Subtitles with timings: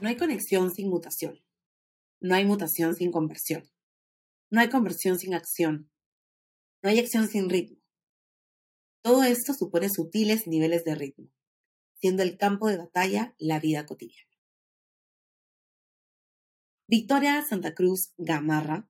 [0.00, 1.42] No hay conexión sin mutación.
[2.20, 3.68] No hay mutación sin conversión.
[4.50, 5.90] No hay conversión sin acción.
[6.82, 7.78] No hay acción sin ritmo.
[9.02, 11.30] Todo esto supone sutiles niveles de ritmo,
[11.94, 14.28] siendo el campo de batalla la vida cotidiana.
[16.86, 18.88] Victoria Santa Cruz Gamarra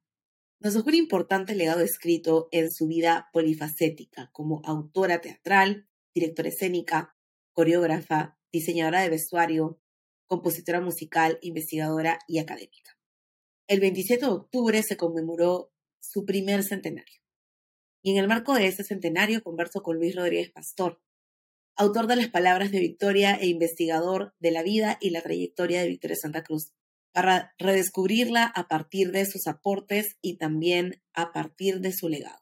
[0.61, 7.17] nos dejó un importante legado escrito en su vida polifacética como autora teatral, directora escénica,
[7.53, 9.81] coreógrafa, diseñadora de vestuario,
[10.29, 12.99] compositora musical, investigadora y académica.
[13.67, 17.21] El 27 de octubre se conmemoró su primer centenario.
[18.03, 21.03] Y en el marco de ese centenario converso con Luis Rodríguez Pastor,
[21.77, 25.89] autor de las palabras de Victoria e investigador de la vida y la trayectoria de
[25.89, 26.73] Victoria Santa Cruz,
[27.13, 32.39] para redescubrirla a partir de sus aportes y también a partir de su legado.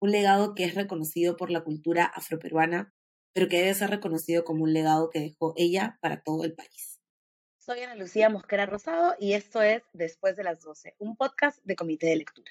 [0.00, 2.94] Un legado que es reconocido por la cultura afroperuana,
[3.32, 6.95] pero que debe ser reconocido como un legado que dejó ella para todo el país.
[7.66, 11.74] Soy Ana Lucía Mosquera Rosado y esto es Después de las 12, un podcast de
[11.74, 12.48] Comité de Lectura.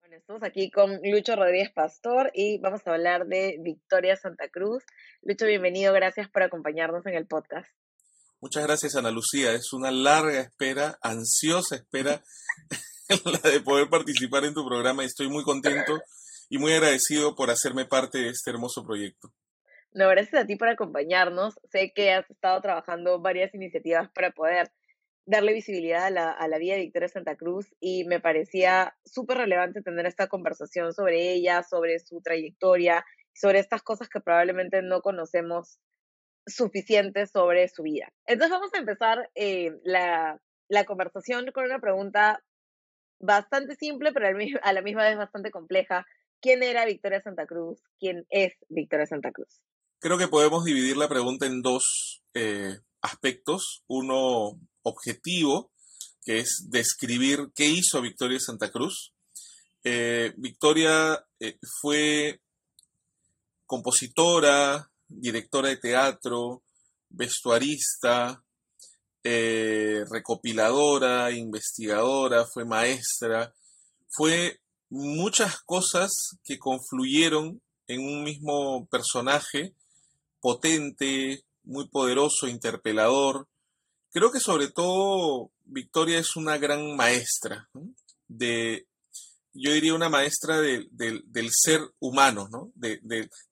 [0.00, 4.84] Bueno, estamos aquí con Lucho Rodríguez Pastor y vamos a hablar de Victoria Santa Cruz.
[5.22, 7.66] Lucho, bienvenido, gracias por acompañarnos en el podcast.
[8.42, 9.54] Muchas gracias, Ana Lucía.
[9.54, 12.22] Es una larga espera, ansiosa espera,
[13.24, 15.98] la de poder participar en tu programa y estoy muy contento
[16.50, 19.32] y muy agradecido por hacerme parte de este hermoso proyecto.
[19.94, 21.60] No, gracias a ti por acompañarnos.
[21.70, 24.72] Sé que has estado trabajando varias iniciativas para poder
[25.26, 30.06] darle visibilidad a la, vida de Victoria Santa Cruz y me parecía súper relevante tener
[30.06, 35.78] esta conversación sobre ella, sobre su trayectoria, sobre estas cosas que probablemente no conocemos
[36.46, 38.12] suficiente sobre su vida.
[38.26, 42.42] Entonces vamos a empezar eh, la, la, conversación con una pregunta
[43.20, 44.26] bastante simple, pero
[44.62, 46.06] a la misma vez bastante compleja.
[46.40, 47.80] ¿Quién era Victoria Santa Cruz?
[48.00, 49.62] ¿Quién es Victoria Santa Cruz?
[50.02, 53.84] Creo que podemos dividir la pregunta en dos eh, aspectos.
[53.86, 55.70] Uno objetivo,
[56.24, 59.12] que es describir qué hizo Victoria Santa Cruz.
[59.84, 62.40] Eh, Victoria eh, fue
[63.64, 66.64] compositora, directora de teatro,
[67.08, 68.42] vestuarista,
[69.22, 73.54] recopiladora, investigadora, fue maestra,
[74.08, 74.58] fue
[74.90, 76.10] muchas cosas
[76.42, 79.76] que confluyeron en un mismo personaje
[80.42, 83.48] potente, muy poderoso, interpelador.
[84.10, 87.70] Creo que sobre todo Victoria es una gran maestra,
[88.28, 88.86] de,
[89.54, 92.72] yo diría una maestra del ser humano, ¿no?
[92.74, 93.00] de,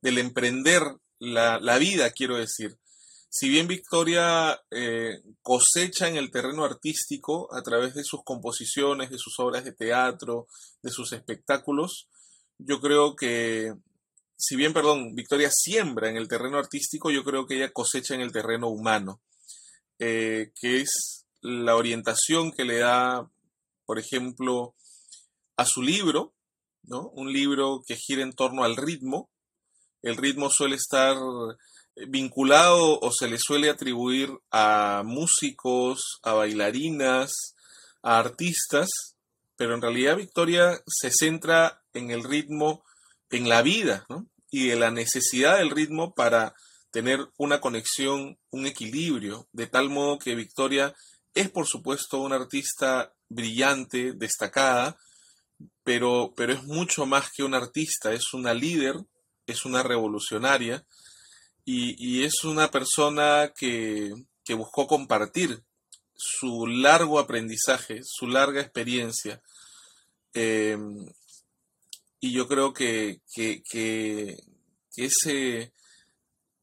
[0.03, 0.83] del emprender
[1.19, 2.77] la, vida, quiero decir.
[3.29, 9.19] Si bien Victoria eh, cosecha en el terreno artístico a través de sus composiciones, de
[9.19, 10.49] sus obras de teatro,
[10.83, 12.09] de sus espectáculos,
[12.59, 13.73] yo creo que
[14.41, 18.23] si bien, perdón, Victoria siembra en el terreno artístico, yo creo que ella cosecha en
[18.23, 19.21] el terreno humano,
[19.99, 23.31] eh, que es la orientación que le da,
[23.85, 24.75] por ejemplo,
[25.57, 26.33] a su libro,
[26.85, 27.11] ¿no?
[27.11, 29.29] Un libro que gira en torno al ritmo.
[30.01, 31.17] El ritmo suele estar
[32.09, 37.55] vinculado o se le suele atribuir a músicos, a bailarinas,
[38.03, 38.89] a artistas,
[39.57, 42.83] pero en realidad Victoria se centra en el ritmo
[43.31, 44.07] en la vida
[44.51, 46.55] y de la necesidad del ritmo para
[46.91, 50.95] tener una conexión, un equilibrio, de tal modo que Victoria
[51.35, 54.97] es por supuesto una artista brillante, destacada,
[55.85, 58.97] pero, pero es mucho más que una artista, es una líder,
[59.47, 60.85] es una revolucionaria
[61.65, 64.13] y, es una persona que,
[64.57, 65.63] buscó compartir
[66.17, 69.41] su largo aprendizaje, su larga experiencia,
[70.35, 70.77] eh,
[72.21, 73.23] y yo creo que,
[74.97, 75.73] ese,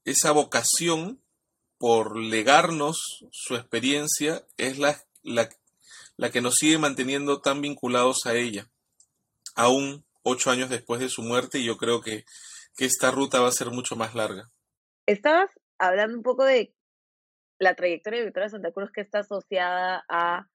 [0.05, 1.21] esa vocación
[1.79, 5.49] por legarnos su experiencia es la, la,
[6.31, 8.69] que nos sigue manteniendo tan vinculados a ella,
[9.55, 12.25] aún ocho años después de su muerte, y yo creo que,
[12.75, 14.51] que esta ruta va a ser mucho más larga.
[15.07, 16.73] Estabas hablando un poco de
[17.59, 20.47] la trayectoria de Victoria Santa Cruz que está asociada a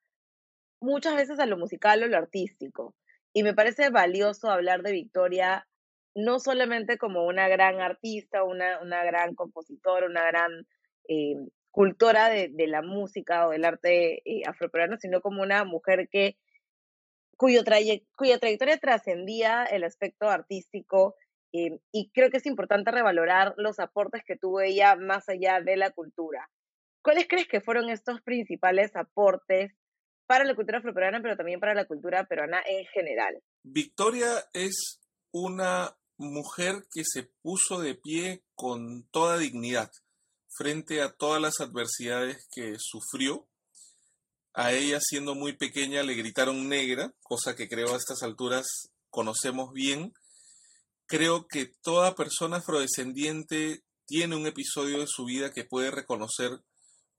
[0.80, 2.94] muchas veces a lo musical o lo artístico.
[3.32, 5.66] Y me parece valioso hablar de Victoria
[6.14, 10.66] no solamente como una gran artista, una, una gran compositora, una gran
[11.08, 11.36] eh,
[11.70, 16.36] cultora de, de, la música o del arte eh, afroperuano, sino como una mujer que
[17.36, 17.64] cuyo
[18.16, 21.16] cuya trayectoria trascendía el aspecto artístico
[21.52, 25.76] eh, y creo que es importante revalorar los aportes que tuvo ella más allá de
[25.76, 26.48] la cultura.
[27.02, 29.72] ¿Cuáles crees que fueron estos principales aportes
[30.32, 33.42] para la cultura afroperuana, pero también para la cultura peruana en general.
[33.64, 34.98] Victoria es
[35.30, 39.90] una mujer que se puso de pie con toda dignidad
[40.48, 43.46] frente a todas las adversidades que sufrió
[44.54, 49.74] a ella siendo muy pequeña le gritaron negra, cosa que creo a estas alturas conocemos
[49.74, 50.14] bien.
[51.04, 56.52] Creo que toda persona afrodescendiente tiene un episodio de su vida que puede reconocer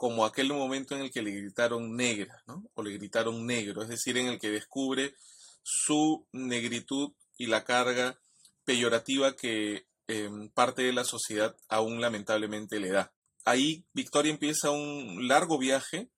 [0.04, 2.70] como aquel momento en el que le gritaron negra, ¿no?
[2.74, 5.16] O le gritaron negro, es decir, en el que descubre
[5.64, 8.20] su negritud y la carga
[8.66, 13.14] peyorativa que em, parte de la sociedad aún lamentablemente le da.
[13.46, 16.10] Ahí Victoria empieza un largo viaje.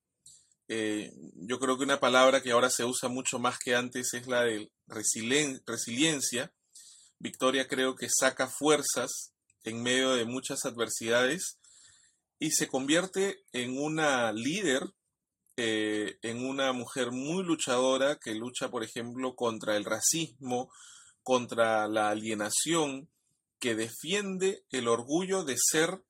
[0.66, 4.26] Eh, yo creo que una palabra que ahora se usa mucho más que antes es
[4.26, 6.52] la de resiliencia.
[7.20, 9.32] Victoria creo que saca fuerzas
[9.62, 11.60] en medio de muchas adversidades
[12.38, 14.82] y se convierte en una líder,
[15.56, 20.70] eh, en una mujer muy luchadora que lucha, por ejemplo, contra el racismo,
[21.22, 23.08] contra la alienación,
[23.58, 26.02] que defiende el orgullo de ser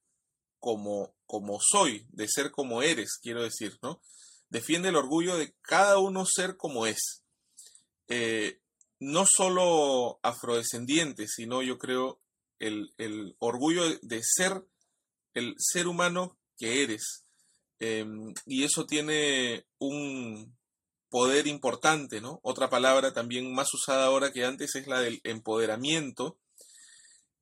[0.58, 4.00] como, como soy, de ser como eres, quiero decir, ¿no?
[4.48, 7.22] Defiende el orgullo de cada uno ser como es.
[8.08, 8.60] Eh,
[8.98, 12.20] no solo afrodescendiente, sino yo creo
[12.58, 14.64] el, el orgullo de ser
[15.36, 17.24] el ser humano que eres.
[17.78, 20.56] Em, y eso tiene un
[21.10, 22.40] poder importante, ¿no?
[22.42, 26.38] Otra palabra también más usada ahora que antes es la del empoderamiento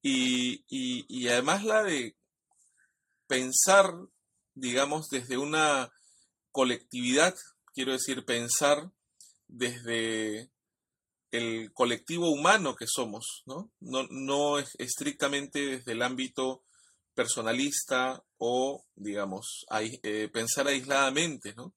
[0.03, 2.17] y, y además la de
[3.29, 3.95] pensar,
[4.55, 5.91] digamos, desde una
[6.51, 7.35] colectividad,
[7.73, 8.91] quiero decir, pensar
[9.47, 10.51] desde
[11.31, 13.71] el colectivo humano que somos, ¿no?
[13.81, 16.65] No, no estrictamente desde el ámbito
[17.15, 19.65] personalista o, digamos,
[20.03, 21.75] eh, pensar aisladamente, ¿no?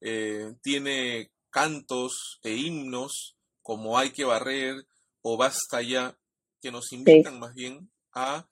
[0.00, 4.74] Eh, tiene cantos e himnos como Hay que barrer
[5.20, 6.18] o Basta ya,
[6.60, 8.48] que nos invitan más bien a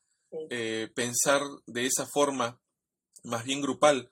[0.51, 2.61] eh, pensar de esa forma
[3.25, 4.11] más bien grupal.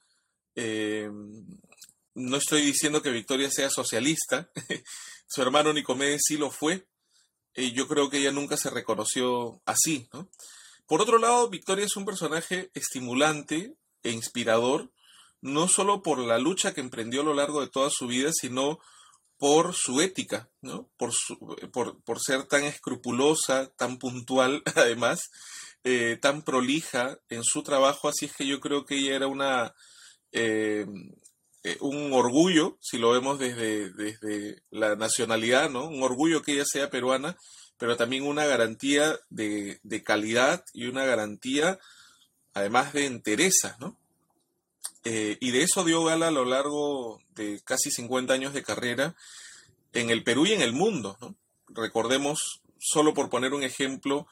[2.15, 4.51] no estoy diciendo que Victoria sea socialista,
[5.29, 6.89] su hermano Nicomedes sí lo fue,
[7.55, 10.29] y yo creo que ella nunca se reconoció así, ¿no?
[10.89, 14.91] Por otro lado, Victoria es un personaje estimulante e inspirador,
[15.43, 18.81] no solo por la lucha que emprendió a lo largo de toda su vida, sino
[19.37, 20.89] por su ética, ¿no?
[20.97, 21.13] por,
[22.03, 25.31] por, ser tan escrupulosa, tan puntual, además,
[25.85, 29.75] eh, tan prolija en su trabajo, así es que yo creo que ella era una,
[30.33, 30.87] eh,
[31.65, 35.87] eh, un orgullo, si lo vemos desde, desde la nacionalidad, ¿no?
[35.87, 37.37] un orgullo que ella sea peruana,
[37.79, 41.79] pero también una garantía de, calidad y una garantía,
[42.53, 43.97] además de entereza, ¿no?
[45.05, 49.15] Eh, y de eso dio gala a lo largo de casi 50 años de carrera
[49.93, 51.17] en el Perú y en el mundo.
[51.69, 54.27] Recordemos, solo por poner un ejemplo,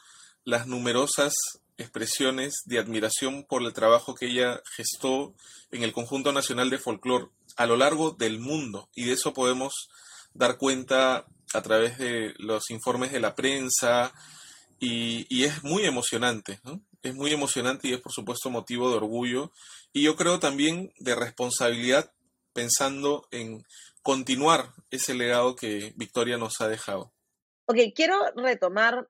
[0.45, 1.35] las numerosas
[1.79, 5.35] expresiones de admiración por el trabajo que ella gestó
[5.71, 8.89] en el Conjunto Nacional de Folclore a lo largo del mundo.
[8.95, 9.89] Y de eso podemos
[10.35, 14.13] dar cuenta a través de los informes de la prensa
[14.79, 16.61] y, es muy emocionante,
[17.03, 19.53] Es muy emocionante y es por supuesto motivo de orgullo
[19.93, 22.13] y yo creo también de responsabilidad
[22.53, 23.65] pensando en
[24.03, 27.13] continuar ese legado que Victoria nos ha dejado.
[27.67, 29.09] Ok, quiero retomar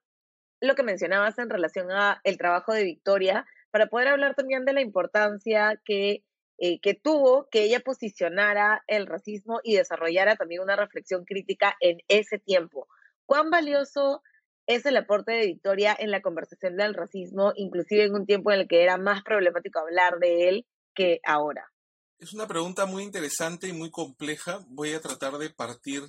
[0.59, 4.73] lo que mencionabas en relación a el trabajo de Victoria para poder hablar también de
[4.73, 6.23] la importancia que
[6.59, 11.99] eh, que tuvo que ella posicionara el racismo y desarrollara también una reflexión crítica en
[12.07, 12.87] ese tiempo.
[13.25, 14.23] ¿Cuán valioso
[14.65, 18.61] es el aporte de Victoria en la conversación del racismo, inclusive en un tiempo en
[18.61, 21.71] el que era más problemático hablar de él que ahora?
[22.19, 24.59] Es una pregunta muy interesante y muy compleja.
[24.67, 26.01] Voy a tratar de partir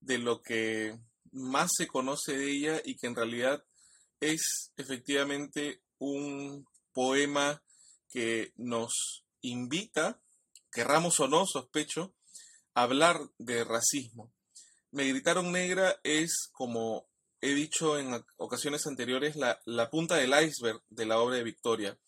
[0.00, 0.94] de lo que
[1.32, 3.64] más se conoce de ella y que en realidad
[4.20, 7.62] es efectivamente un poema
[8.08, 10.20] que nos invita,
[10.72, 12.14] querramos o no, sospecho,
[12.74, 14.32] a hablar de racismo.
[14.90, 17.08] Me gritaron negra es, como
[17.40, 21.98] he dicho en ocasiones anteriores, la, punta del iceberg de la obra de Victoria.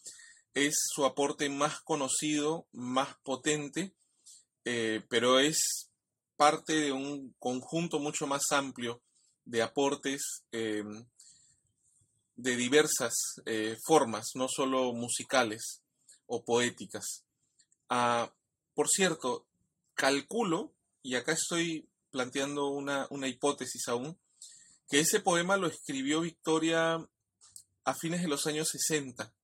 [0.54, 3.94] Es su aporte más conocido, más potente,
[4.64, 5.90] eh, pero es
[6.36, 9.02] parte de un conjunto mucho más amplio
[9.44, 11.06] de aportes em,
[12.36, 13.14] de diversas
[13.46, 15.82] eh, formas, no solo musicales
[16.26, 17.24] o poéticas.
[17.88, 18.32] Ah,
[18.74, 19.46] por cierto,
[19.94, 24.18] calculo, y acá estoy planteando una, hipótesis aún,
[24.88, 26.98] que ese poema lo escribió Victoria
[27.84, 29.34] a fines de los años 60.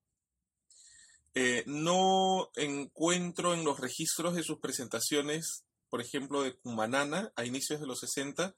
[1.34, 7.80] Eh, no encuentro en los registros de sus presentaciones, por ejemplo, de Cumanana, a inicios
[7.80, 8.54] de los 60,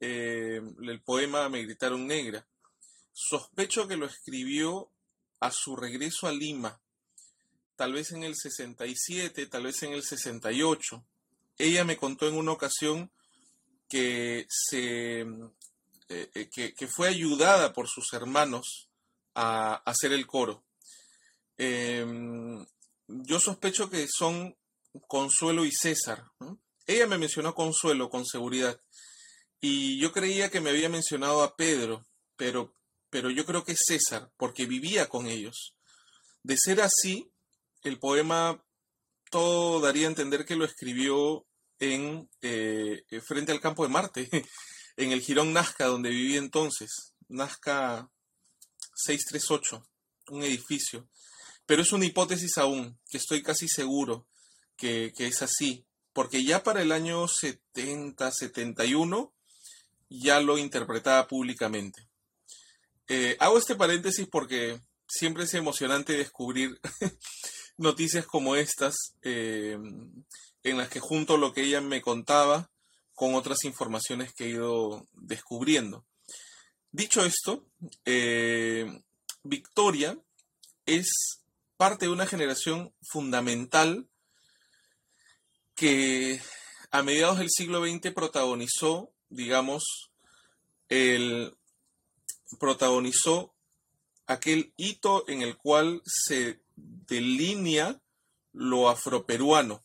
[0.00, 2.46] eh, el poema Me gritaron negra.
[3.12, 4.90] Sospecho que lo escribió
[5.40, 6.80] a su regreso a Lima,
[7.78, 11.04] tal vez en el 67, tal vez en el 68.
[11.58, 13.12] ella me contó en una ocasión
[13.88, 15.20] que, se,
[16.08, 18.90] eh, que, fue ayudada por sus hermanos
[19.34, 20.64] a, hacer el coro.
[21.56, 22.66] Em,
[23.06, 24.56] yo sospecho que son
[25.06, 26.24] Consuelo y César.
[26.84, 28.80] Ella me mencionó Consuelo con seguridad.
[29.60, 32.04] Y yo creía que me había mencionado a Pedro,
[32.34, 32.74] pero,
[33.08, 35.76] pero yo creo que es César, porque vivía con ellos.
[36.42, 37.30] De ser así,
[37.82, 38.62] el poema
[39.30, 41.46] todo daría a entender que lo escribió
[41.78, 44.28] en eh, frente al campo de Marte,
[44.96, 47.14] en el Girón Nazca, donde vivía entonces.
[47.28, 48.10] Nazca
[48.94, 49.86] 638,
[50.30, 51.08] un edificio.
[51.66, 54.26] Pero es una hipótesis aún, que estoy casi seguro
[54.76, 59.34] que, es así, porque ya para el año 70, 71,
[60.08, 62.08] ya lo interpretaba públicamente.
[63.08, 66.80] Eh, hago este paréntesis porque siempre es emocionante descubrir
[67.78, 69.78] noticias como estas, eh,
[70.62, 72.70] en las que junto lo que ella me contaba
[73.14, 76.04] con otras informaciones que he ido descubriendo.
[76.90, 77.66] Dicho esto,
[78.04, 78.86] eh,
[79.42, 80.18] Victoria
[80.86, 81.08] es
[81.76, 84.08] parte de una generación fundamental
[85.74, 86.40] que
[86.90, 90.10] a mediados del siglo XX protagonizó, digamos,
[90.88, 91.56] el
[92.58, 93.54] protagonizó
[94.26, 96.60] aquel hito en el cual se
[97.06, 98.00] delinea
[98.52, 99.82] lo afroperuano,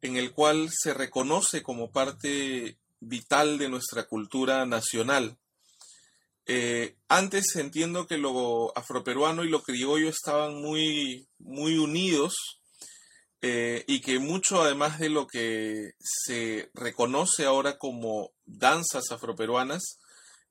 [0.00, 5.38] en el cual se reconoce como parte vital de nuestra cultura nacional.
[6.46, 12.34] Eh, antes entiendo que lo afroperuano y lo criollo estaban muy, muy unidos
[13.40, 19.98] eh, y que mucho además de lo que se reconoce ahora como danzas afroperuanas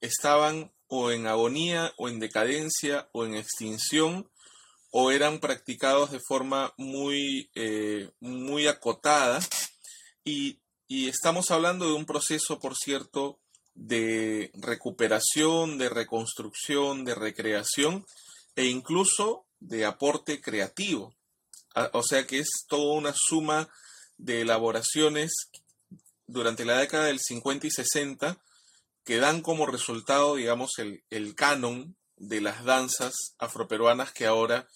[0.02, 4.30] estaban o en agonía o en decadencia o en extinción
[4.96, 9.40] o eran practicados de forma muy, eh, muy acotada
[10.24, 13.40] y, y estamos hablando de un proceso, por cierto,
[13.74, 18.06] de recuperación, de reconstrucción, de recreación
[18.56, 21.16] e incluso de aporte creativo.
[21.94, 23.70] O sea que es toda una suma
[24.18, 25.34] de elaboraciones
[26.28, 28.38] durante la década del 50 y 60
[29.04, 34.70] que dan como resultado, digamos, el, el canon de las danzas afroperuanas que ahora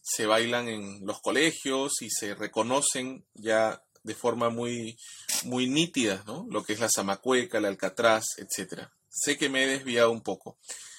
[0.00, 4.98] se bailan en los colegios y se reconocen ya de forma muy,
[5.44, 6.46] muy nítida, ¿no?
[6.50, 8.88] Lo que es la zamacueca, el alcatraz, etc.
[9.08, 10.58] Sé que me he desviado un poco,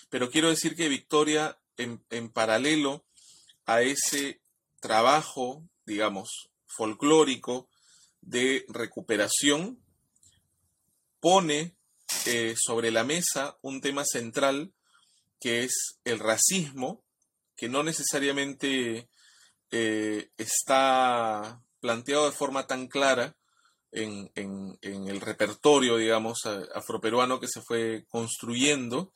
[0.10, 3.06] pero quiero decir que Victoria, en, en paralelo
[3.66, 4.42] a ese
[4.80, 7.70] trabajo, digamos, folclórico
[8.22, 9.82] de recuperación,
[11.20, 11.76] pone
[12.26, 14.74] eh, sobre la mesa un tema central
[15.40, 17.04] que es el racismo,
[17.62, 19.08] que no necesariamente
[19.70, 23.38] eh, está planteado de forma tan clara
[23.92, 24.32] en,
[24.82, 26.40] el repertorio, digamos,
[26.74, 29.14] afroperuano que se fue construyendo.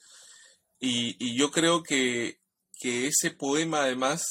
[0.80, 2.40] Y, yo creo que,
[2.80, 4.24] que, ese poema, además,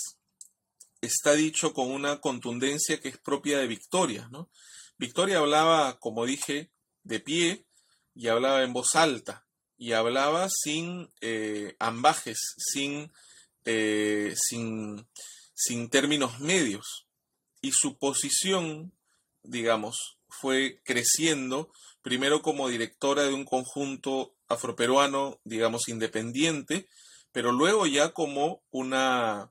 [1.00, 4.28] está dicho con una contundencia que es propia de Victoria.
[4.30, 4.48] ¿no?
[4.96, 6.70] Victoria hablaba, como dije,
[7.02, 7.66] de pie
[8.14, 9.44] y hablaba en voz alta
[9.76, 13.10] y hablaba sin eh, ambajes, sin,
[13.64, 15.06] eh, sin,
[15.54, 17.06] sin términos medios.
[17.60, 18.92] Y su posición,
[19.42, 21.70] digamos, fue creciendo,
[22.02, 26.88] primero como directora de un conjunto afroperuano, digamos, independiente,
[27.32, 29.50] pero luego ya como una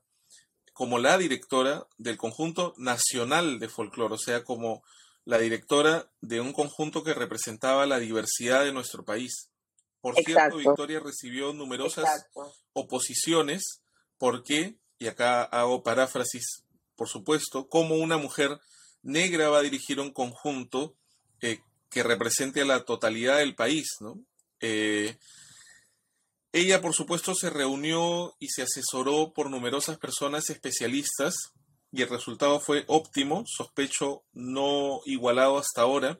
[0.72, 4.82] como la directora del conjunto nacional de folclore, o sea, como
[5.24, 9.50] la directora de un conjunto que representaba la diversidad de nuestro país.
[10.00, 12.26] Por cierto, Victoria recibió numerosas
[12.72, 13.83] oposiciones
[14.24, 16.64] porque, y acá hago paráfrasis
[16.96, 18.58] por supuesto, cómo una mujer
[19.02, 20.96] negra va a dirigir un conjunto
[21.42, 23.86] eh, que represente a la totalidad del país,
[24.60, 25.18] eh,
[26.52, 31.34] ella, por supuesto, se reunió y se asesoró por numerosas personas especialistas
[31.92, 36.18] y el resultado fue óptimo, sospecho no igualado hasta ahora.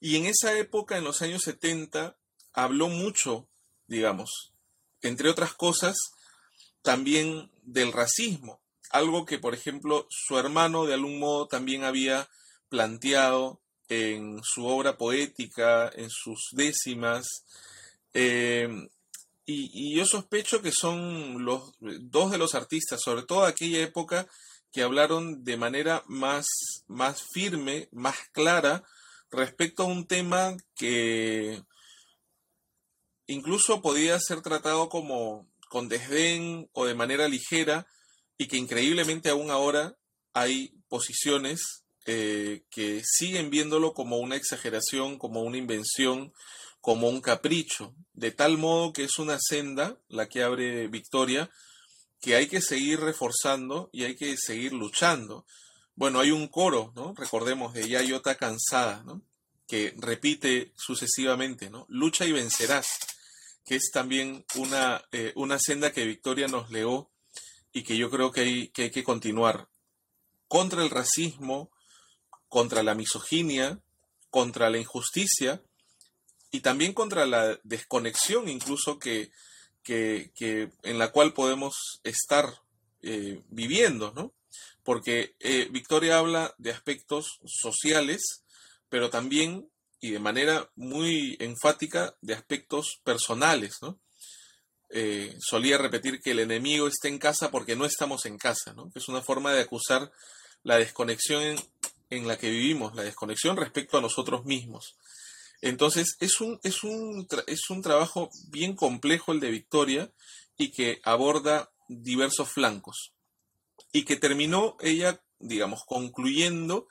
[0.00, 2.16] Y en esa época, en los años 70,
[2.54, 3.50] habló mucho,
[3.86, 4.54] digamos,
[5.02, 5.94] entre otras cosas,
[6.82, 8.60] también del racismo
[8.90, 12.28] algo que, por ejemplo, su hermano de algún modo también había
[12.68, 17.26] planteado en su obra poética, en sus décimas,
[18.12, 18.88] em,
[19.46, 24.28] y, yo sospecho que son los dos de los artistas, sobre todo aquella época,
[24.72, 26.46] que hablaron de manera más,
[26.86, 28.84] más firme, más clara,
[29.30, 31.62] respecto a un tema que
[33.26, 37.86] incluso podía ser tratado como con desdén o de manera ligera,
[38.36, 39.96] y que increíblemente aún ahora
[40.34, 46.32] hay posiciones eh, que siguen viéndolo como una exageración, como una invención,
[46.80, 51.50] como un capricho, de tal modo que es una senda la que abre Victoria,
[52.20, 55.46] que hay que seguir reforzando y hay que seguir luchando.
[55.94, 57.14] Bueno, hay un coro, ¿no?
[57.14, 59.22] Recordemos, de Yayota Cansada, ¿no?
[59.68, 61.86] Que repite sucesivamente, ¿no?
[61.88, 62.88] Lucha y vencerás,
[63.64, 67.10] que es también una, eh, una senda que Victoria nos legó
[67.72, 69.68] y que yo creo que hay, que hay que continuar.
[70.48, 71.70] Contra el racismo,
[72.48, 73.80] contra la misoginia,
[74.30, 75.62] contra la injusticia
[76.50, 79.30] y también contra la desconexión incluso que,
[79.82, 82.62] que, en la cual podemos estar
[83.02, 84.32] eh, viviendo, ¿no?
[84.82, 88.44] Porque eh, Victoria habla de aspectos sociales,
[88.88, 89.69] pero también
[90.00, 94.00] y de manera muy enfática de aspectos personales, ¿no?
[94.92, 98.90] Eh, solía repetir que el enemigo está en casa porque no estamos en casa, ¿no?
[98.92, 100.10] es una forma de acusar
[100.64, 101.56] la desconexión
[102.10, 104.96] en, la que vivimos, la desconexión respecto a nosotros mismos.
[105.60, 110.12] Entonces, es un, es, un, es un trabajo bien complejo el de Victoria
[110.56, 113.12] y que aborda diversos flancos.
[113.92, 116.88] Y que terminó ella, digamos, concluyendo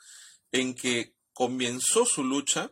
[0.51, 2.71] en que comenzó su lucha,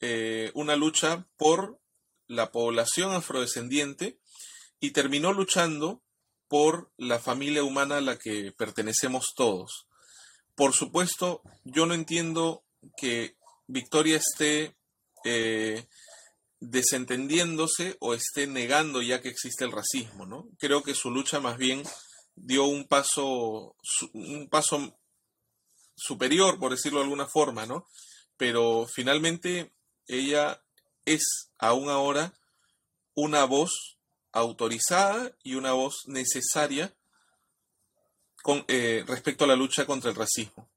[0.00, 1.80] eh, una lucha por
[2.26, 4.18] la población afrodescendiente
[4.80, 6.02] y terminó luchando
[6.48, 9.86] por la familia humana a la que pertenecemos todos.
[10.54, 12.64] Por supuesto, yo no entiendo
[12.96, 14.76] que Victoria esté
[15.24, 15.86] eh,
[16.60, 20.48] desentendiéndose o esté negando ya que existe el racismo, ¿no?
[20.58, 21.82] Creo que su lucha más bien
[22.34, 23.76] dio un paso,
[24.12, 24.98] un paso
[25.94, 27.86] superior, por decirlo de alguna forma, ¿no?
[28.36, 29.72] Pero finalmente
[30.06, 30.62] ella
[31.04, 32.32] es aún ahora
[33.14, 33.98] una voz
[34.32, 36.92] autorizada y una voz necesaria
[38.42, 40.70] con, eh, respecto a la lucha contra el racismo.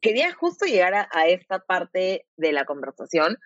[0.00, 3.36] Quería justo llegar a, esta parte de la conversación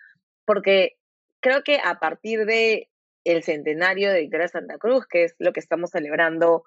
[0.45, 0.97] porque
[1.41, 2.89] creo que a partir de
[3.25, 6.63] el centenario de Victoria Santa Cruz, que es lo que estamos celebrando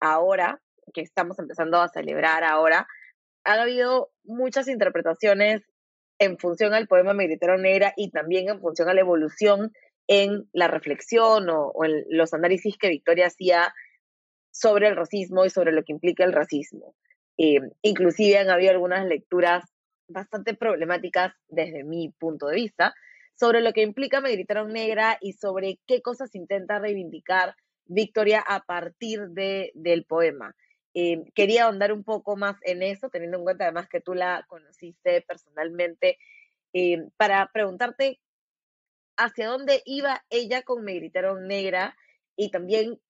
[0.00, 0.60] ahora,
[0.92, 2.88] que estamos empezando a celebrar ahora,
[3.44, 5.62] ha habido muchas interpretaciones
[6.18, 9.72] en función al poema Megritero Negra y también en función a la evolución
[10.06, 13.74] en la reflexión o, en los análisis que Victoria hacía
[14.50, 16.94] sobre el racismo y sobre lo que implica el racismo.
[17.36, 19.64] Eh, inclusive han habido algunas lecturas
[20.08, 22.94] bastante problemáticas desde mi punto de vista
[23.38, 27.54] sobre lo que implica Me negra y sobre qué cosas intenta reivindicar
[27.84, 30.54] Victoria a partir de, del poema.
[31.00, 34.44] Eh, quería ahondar un poco más en eso, teniendo en cuenta además que tú la
[34.48, 36.18] conociste personalmente,
[36.72, 38.20] eh, para preguntarte
[39.16, 41.96] hacia dónde iba ella con Me gritaron negra
[42.34, 43.00] y también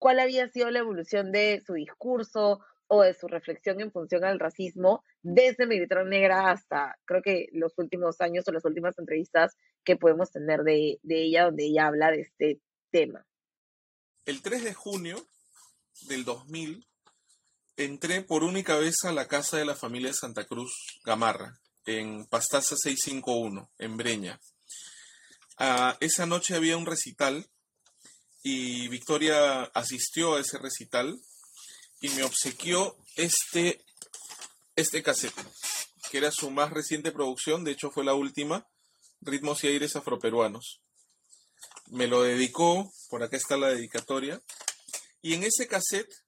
[0.00, 4.40] cuál había sido la evolución de su discurso o de su reflexión en función al
[4.40, 9.56] racismo desde Me gritaron negra hasta creo que los últimos años o las últimas entrevistas
[9.84, 13.24] que podemos tener de, de ella donde ella habla de este tema.
[14.24, 15.24] El 3 de junio
[16.08, 16.84] del 2000
[17.76, 20.72] entré por única vez a la casa de la familia Santa Cruz
[21.04, 24.40] Gamarra, en Pastaza 651, en Breña.
[25.58, 27.48] Ah, esa noche había un recital
[28.42, 31.18] y Victoria asistió a ese recital
[32.00, 33.84] y me obsequió este,
[34.74, 35.34] este cassette,
[36.10, 38.66] que era su más reciente producción, de hecho fue la última,
[39.20, 40.80] Ritmos y Aires Afroperuanos.
[41.88, 44.42] Me lo dedicó, por acá está la dedicatoria,
[45.22, 46.25] y en ese cassette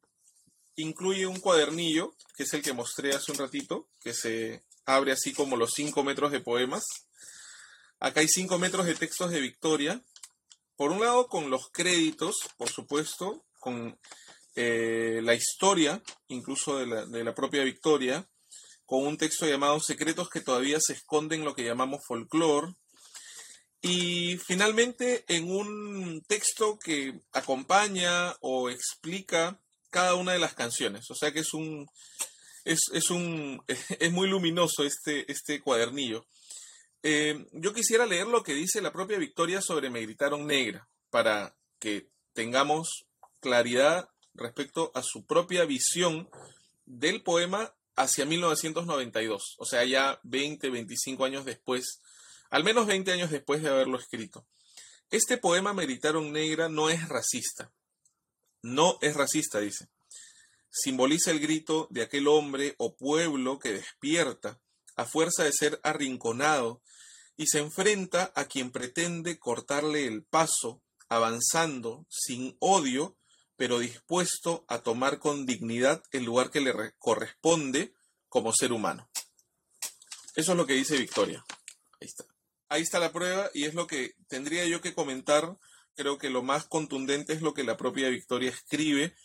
[0.78, 5.32] incluye un cuadernillo, que es el que mostré hace un ratito, que se abre así
[5.32, 6.84] como los cinco metros de poemas,
[8.00, 10.00] Acá hay cinco metros de textos de Victoria.
[10.76, 13.98] Por un lado, con los créditos, por supuesto, con
[14.54, 18.28] eh, la historia, incluso de la, de la, propia Victoria,
[18.86, 22.74] con un texto llamado Secretos que todavía se esconden lo que llamamos folclore.
[23.80, 29.60] Y finalmente, en un texto que acompaña o explica
[29.90, 31.10] cada una de las canciones.
[31.10, 31.86] O sea que es un.
[32.64, 33.62] Es, es un.
[34.00, 36.26] es muy luminoso este, este cuadernillo.
[37.02, 41.56] Eh, yo quisiera leer lo que dice la propia Victoria sobre Me gritaron negra, para
[41.78, 43.06] que tengamos
[43.40, 46.28] claridad respecto a su propia visión
[46.86, 52.00] del poema hacia 1992, o sea, ya 20, 25 años después,
[52.50, 54.46] al menos 20 años después de haberlo escrito.
[55.10, 57.72] Este poema Me gritaron negra no es racista.
[58.68, 59.88] No es racista, dice.
[60.70, 64.60] Simboliza el grito de aquel hombre o pueblo que despierta
[64.96, 66.82] a fuerza de ser arrinconado
[67.36, 73.16] y se enfrenta a quien pretende cortarle el paso, avanzando sin odio,
[73.56, 77.94] pero dispuesto a tomar con dignidad el lugar que le corresponde
[78.28, 79.08] como ser humano.
[80.34, 81.44] Eso es lo que dice Victoria.
[82.00, 82.24] Ahí está.
[82.68, 85.56] Ahí está la prueba y es lo que tendría yo que comentar.
[85.98, 89.16] Creo que lo más contundente es lo que la propia Victoria escribe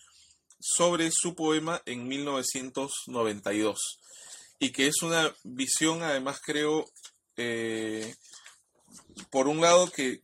[0.59, 3.99] sobre su poema en 1992
[4.57, 6.89] y que es una visión además creo
[7.37, 8.15] eh,
[9.29, 10.23] por un lado que,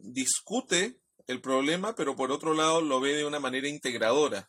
[0.00, 4.48] discute el problema pero por otro lado lo ve de una manera integradora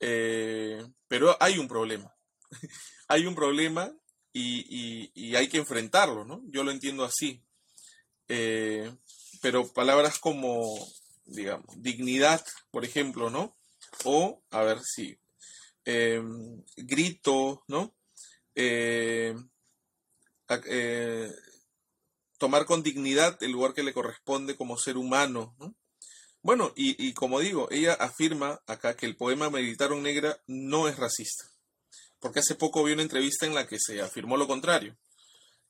[0.00, 2.14] eh, pero hay un problema.
[3.08, 3.90] Hay un problema
[4.34, 7.42] y, hay que enfrentarlo no yo lo entiendo así.
[8.28, 8.92] Eh,
[9.40, 10.74] pero palabras como
[11.24, 13.56] digamos dignidad por ejemplo no
[14.04, 15.18] o, a ver si,
[15.84, 17.94] em, grito, ¿no?
[18.54, 19.34] Eh,
[20.66, 21.32] eh,
[22.38, 25.74] tomar con dignidad el lugar que le corresponde como ser humano, ¿no?
[26.42, 31.44] Bueno, y, como digo, ella afirma acá que el poema Meditaron Negra no es racista,
[32.18, 34.96] porque hace poco vi una entrevista en la que se afirmó lo contrario.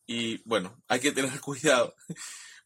[0.06, 1.96] Y bueno, hay que tener cuidado,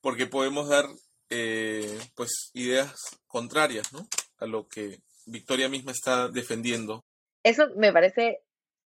[0.04, 0.84] porque podemos dar
[1.30, 4.06] eh, pues ideas contrarias ¿no?
[4.38, 7.02] a lo que Victoria misma está defendiendo.
[7.42, 8.42] Eso me parece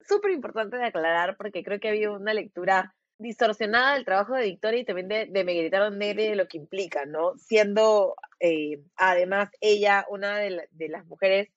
[0.08, 4.46] súper importante de aclarar porque creo que ha habido una lectura distorsionada del trabajo de
[4.46, 7.34] Victoria y también de, de negro y de lo que implica, ¿no?
[7.38, 11.50] Siendo eh, además ella una de, las mujeres,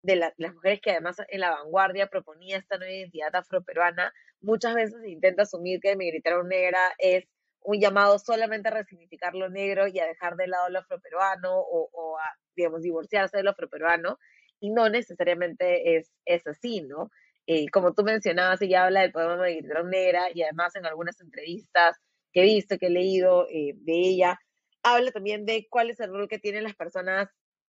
[0.00, 5.04] de, las mujeres que además en la vanguardia proponía esta nueva identidad afroperuana, muchas veces
[5.06, 7.26] intenta asumir que Me gritaron negra es
[7.64, 11.88] un llamado solamente a resignificar lo negro y a dejar de lado lo afroperuano o,
[11.92, 14.18] o a digamos, divorciarse de lo afroperuano,
[14.60, 17.10] y no necesariamente es, es así, ¿no?
[17.46, 21.20] Eh, como tú mencionabas, ella habla del poema de Guitarra Negra, y además en algunas
[21.20, 21.96] entrevistas
[22.32, 24.38] que he visto, que he leído eh, de ella,
[24.82, 27.28] habla también de cuál es el rol que tienen las personas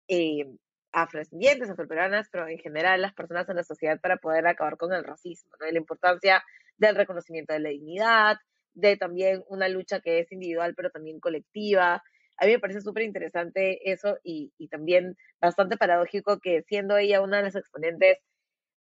[0.08, 0.46] eh,
[0.92, 5.04] afrodescendientes, afroperuanas, pero en general las personas en la sociedad para poder acabar con el
[5.04, 5.68] racismo, ¿no?
[5.68, 6.44] Y la importancia
[6.78, 8.38] del reconocimiento de la dignidad,
[8.74, 12.02] de también una lucha que es individual pero también colectiva,
[12.42, 17.38] a mí me parece súper interesante eso y, también bastante paradójico que siendo ella una
[17.38, 18.18] de las exponentes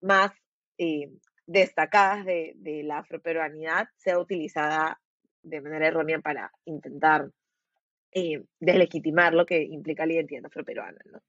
[0.01, 0.31] más
[0.77, 1.11] eh,
[1.45, 5.01] destacadas de, la afroperuanidad, sea utilizada
[5.41, 7.31] de manera errónea para intentar
[8.13, 10.99] eh, deslegitimar lo que implica la identidad afroperuana.
[11.11, 11.19] ¿no?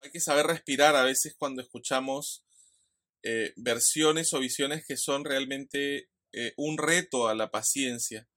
[0.00, 2.44] Hay que saber respirar a veces cuando escuchamos
[3.24, 6.08] eh, versiones o visiones que son realmente
[6.56, 8.28] un reto a la paciencia.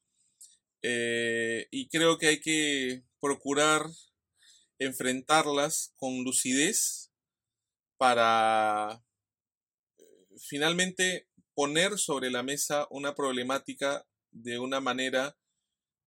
[0.81, 3.87] y creo que hay que procurar
[4.79, 7.11] enfrentarlas con lucidez
[7.97, 9.03] para
[9.97, 10.03] eh,
[10.37, 15.35] finalmente poner sobre la mesa una problemática de una manera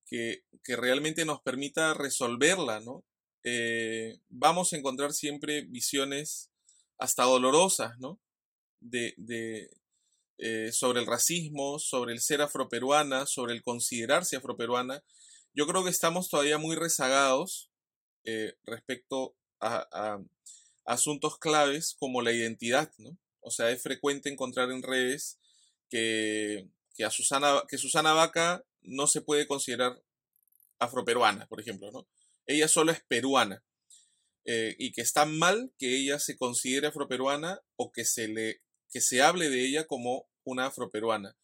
[0.07, 0.44] que,
[0.76, 3.05] realmente nos permita resolverla, ¿no?
[3.42, 6.50] Eh, vamos a encontrar siempre visiones
[6.98, 8.20] hasta dolorosas, ¿no?
[8.81, 9.70] De,
[10.42, 15.05] eh, sobre el racismo, sobre el ser afroperuana, sobre el considerarse afroperuana,
[15.53, 17.70] yo creo que estamos todavía muy rezagados
[18.24, 20.18] eh, respecto a,
[20.87, 23.18] asuntos claves como la identidad, ¿no?
[23.40, 25.38] O sea, es frecuente encontrar en redes
[25.90, 26.68] que,
[27.05, 30.03] a Susana, que Susana Vaca no se puede considerar
[30.79, 32.09] afroperuana, por ejemplo, ¿no?
[32.46, 33.62] Ella solo es peruana.
[34.46, 39.03] Eh, y que está mal que ella se considere afroperuana o que se le que
[39.03, 41.37] se hable de ella como una afroperuana.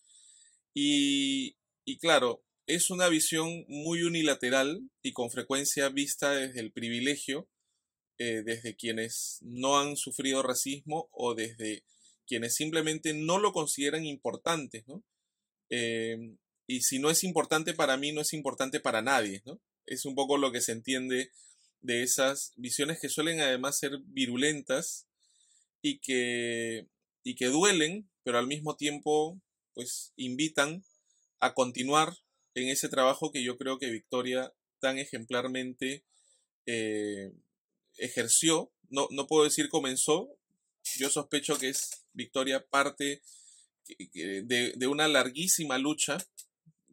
[0.75, 7.49] Y, y claro, es una visión muy unilateral y con frecuencia vista desde el privilegio,
[8.19, 11.85] eh, desde quienes no han sufrido racismo o desde
[12.27, 15.05] quienes simplemente no lo consideran importante, ¿no?
[15.71, 19.61] Em, y si no es importante para mí, no es importante para nadie, ¿no?
[19.87, 21.31] Es un poco lo que se entiende
[21.83, 25.07] de esas visiones que suelen además ser virulentas
[25.83, 26.89] y que,
[27.27, 29.43] y que duelen, pero al mismo tiempo,
[29.75, 30.85] pues invitan
[31.41, 32.17] a continuar
[32.55, 36.05] en ese trabajo que yo creo que Victoria tan ejemplarmente
[36.67, 37.33] eh,
[37.97, 38.73] ejerció.
[38.91, 40.39] No, no puedo decir comenzó,
[40.99, 43.23] yo sospecho que es Victoria parte
[43.89, 46.19] de, una larguísima lucha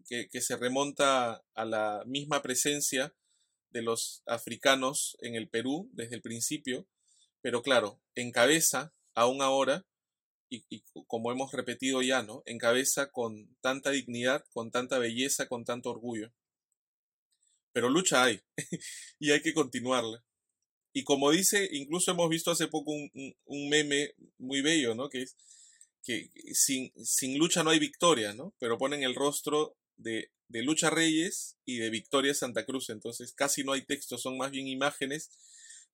[0.08, 3.14] que, que, se remonta a la misma presencia
[3.70, 6.88] de los africanos en el Perú desde el principio,
[7.44, 9.86] pero claro, encabeza aún ahora
[10.50, 12.44] y, como hemos repetido ya, ¿no?
[12.46, 16.32] Encabeza con tanta dignidad, con tanta belleza, con tanto orgullo.
[17.72, 18.42] Pero lucha hay
[19.20, 20.24] y hay que continuarla.
[20.94, 23.10] Y como dice, incluso hemos visto hace poco un,
[23.46, 25.10] un, meme muy bello, ¿no?
[25.10, 25.36] Que es
[26.04, 28.54] que sin, sin, lucha no hay victoria, ¿no?
[28.60, 32.90] Pero ponen el rostro de, de Lucha Reyes y de Victoria Santa Cruz.
[32.90, 35.32] Entonces casi no hay texto, son más bien imágenes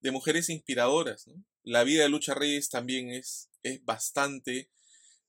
[0.02, 1.28] de mujeres inspiradoras.
[1.28, 1.44] ¿no?
[1.64, 4.70] La vida de Lucha Reyes también es, es bastante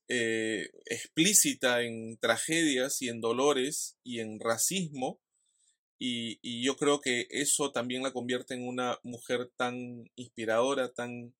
[0.07, 5.21] eh, explícita en tragedias y en dolores y en racismo.
[5.99, 11.35] Y, y, yo creo que eso también la convierte en una mujer tan inspiradora, tan,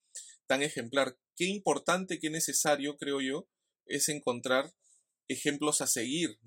[0.45, 1.17] tan ejemplar.
[1.35, 3.47] Qué importante, qué necesario, creo yo,
[3.85, 4.71] es encontrar
[5.27, 6.37] ejemplos a seguir.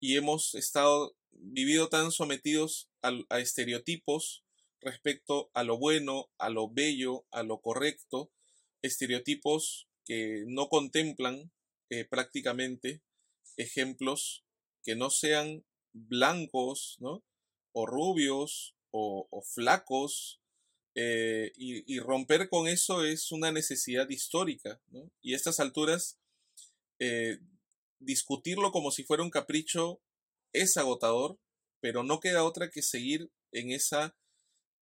[0.00, 4.44] Y hemos estado, vivido tan sometidos a, estereotipos
[4.80, 8.30] respecto a lo bueno, a lo bello, a lo correcto,
[8.82, 11.52] estereotipos que no contemplan
[11.90, 13.02] eh, prácticamente
[13.56, 14.44] ejemplos
[14.82, 16.98] que no sean blancos.
[17.74, 20.42] O rubios, o, flacos,
[20.94, 24.82] eh, y, romper con eso es una necesidad histórica.
[25.22, 26.18] Y a estas alturas,
[26.98, 27.38] eh,
[27.98, 30.02] discutirlo como si fuera un capricho
[30.52, 31.38] es agotador,
[31.80, 34.14] pero no queda otra que seguir en esa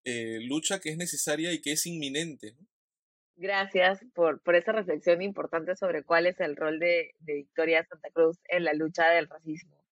[0.05, 2.57] lucha que es necesaria y que es inminente.
[3.41, 8.39] Gracias por, por esa reflexión importante sobre cuál es el rol de, Victoria Santa Cruz
[8.49, 9.83] en la lucha del racismo.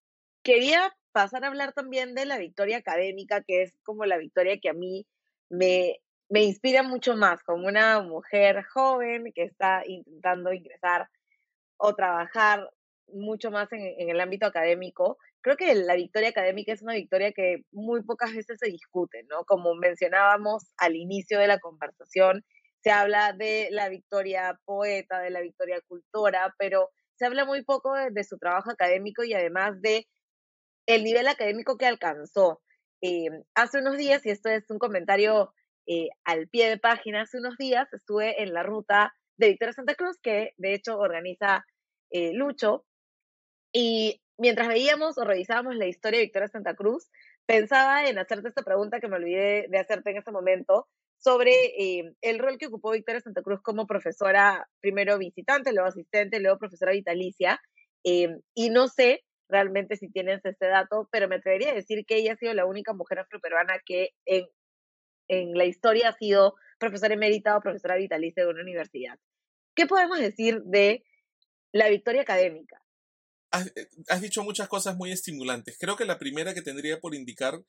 [0.43, 4.69] Quería pasar a hablar también de la victoria académica, que es como la victoria que
[4.69, 5.07] a mí
[5.49, 5.97] me,
[6.29, 11.09] me inspira mucho más, como una mujer joven que está intentando ingresar
[11.79, 12.69] o trabajar
[13.07, 15.17] mucho más en, en, el ámbito académico.
[15.41, 19.47] Creo que la victoria académica es una victoria que muy pocas veces se discute, ¿no?
[19.47, 22.45] Como mencionábamos al inicio de la conversación,
[22.83, 27.95] se habla de la Victoria poeta, de la Victoria cultora, pero se habla muy poco
[27.95, 30.07] de, su trabajo académico y además de
[30.87, 32.63] el nivel académico que alcanzó.
[33.03, 35.53] Eh, hace unos días, y esto es un comentario
[35.87, 39.95] eh, al pie de página, hace unos días estuve en la ruta de Victoria Santa
[39.95, 41.65] Cruz, que de hecho organiza
[42.11, 42.85] eh, Lucho,
[43.73, 47.11] y mientras veíamos o revisábamos la historia de Victoria Santa Cruz,
[47.47, 52.13] pensaba en hacerte esta pregunta que me olvidé de hacerte en ese momento, sobre eh,
[52.23, 56.93] el rol que ocupó Victoria Santa Cruz como profesora, primero visitante, luego asistente, luego profesora
[56.93, 57.61] vitalicia.
[58.05, 62.17] Eh, y no sé realmente si tienes este dato, pero me atrevería a decir que
[62.17, 64.47] ella ha sido la única mujer afroperuana que en,
[65.29, 69.19] en la historia ha sido profesora emérita o profesora vitalicia de una universidad.
[69.75, 71.05] ¿Qué podemos decir de
[71.73, 72.81] la victoria académica?
[73.51, 75.79] Has, eh, has dicho muchas cosas muy estimulantes.
[75.81, 77.61] Creo que la primera que tendría por indicar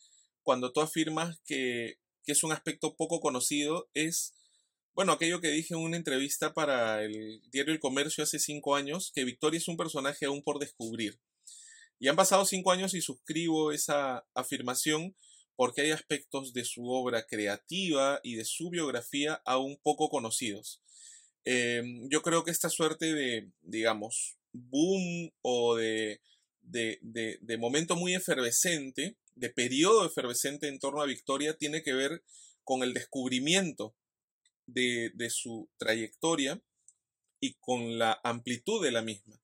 [0.44, 4.34] cuando tú afirmas que que es un aspecto poco conocido, es,
[4.94, 9.12] bueno, aquello que dije en una entrevista para el diario El Comercio hace cinco años,
[9.14, 11.20] que Victoria es un personaje aún por descubrir.
[12.00, 15.16] Y han pasado cinco años y suscribo esa afirmación
[15.56, 20.82] porque hay aspectos de su obra creativa y de su biografía aún poco conocidos.
[21.44, 26.22] Em, yo creo que esta suerte de, digamos, boom o de,
[26.62, 27.00] de,
[27.42, 32.24] de momento muy efervescente de periodo efervescente en torno a Victoria tiene que ver
[32.64, 33.96] con el descubrimiento
[34.68, 36.62] de, su trayectoria
[37.40, 39.42] y con la amplitud de la misma.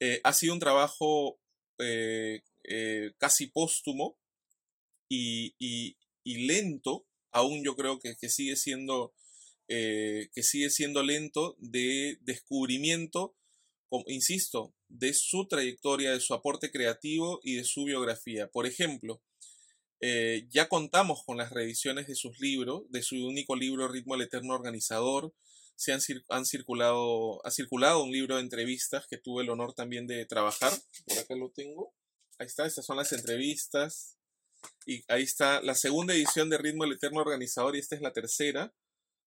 [0.00, 1.40] Eh, ha sido un trabajo
[1.78, 4.18] eh, eh, casi póstumo
[5.08, 5.54] y,
[6.24, 9.14] lento, aún yo creo que, que sigue siendo
[9.68, 13.36] que sigue siendo lento de descubrimiento,
[13.88, 18.48] como, insisto, de su trayectoria, de su aporte creativo y de su biografía.
[18.48, 19.22] Por ejemplo,
[20.00, 24.22] eh, ya contamos con las reediciones de sus libros, de su único libro Ritmo el
[24.22, 25.34] Eterno Organizador.
[25.76, 30.06] Se han, han, circulado, ha circulado un libro de entrevistas que tuve el honor también
[30.06, 30.72] de trabajar.
[31.06, 31.94] Por acá lo tengo.
[32.38, 34.16] Ahí está, estas son las entrevistas.
[34.86, 38.12] Y ahí está la segunda edición de Ritmo el Eterno Organizador y esta es la
[38.12, 38.74] tercera,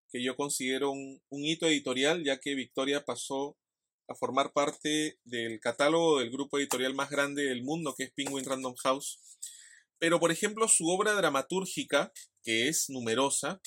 [0.09, 3.57] que yo considero un hito editorial, ya que Victoria pasó
[4.07, 8.45] a formar parte del catálogo del grupo editorial más grande del mundo, que es Penguin
[8.45, 9.19] Random House.
[9.99, 12.11] Pero, por ejemplo, su obra dramatúrgica,
[12.43, 13.61] que es numerosa,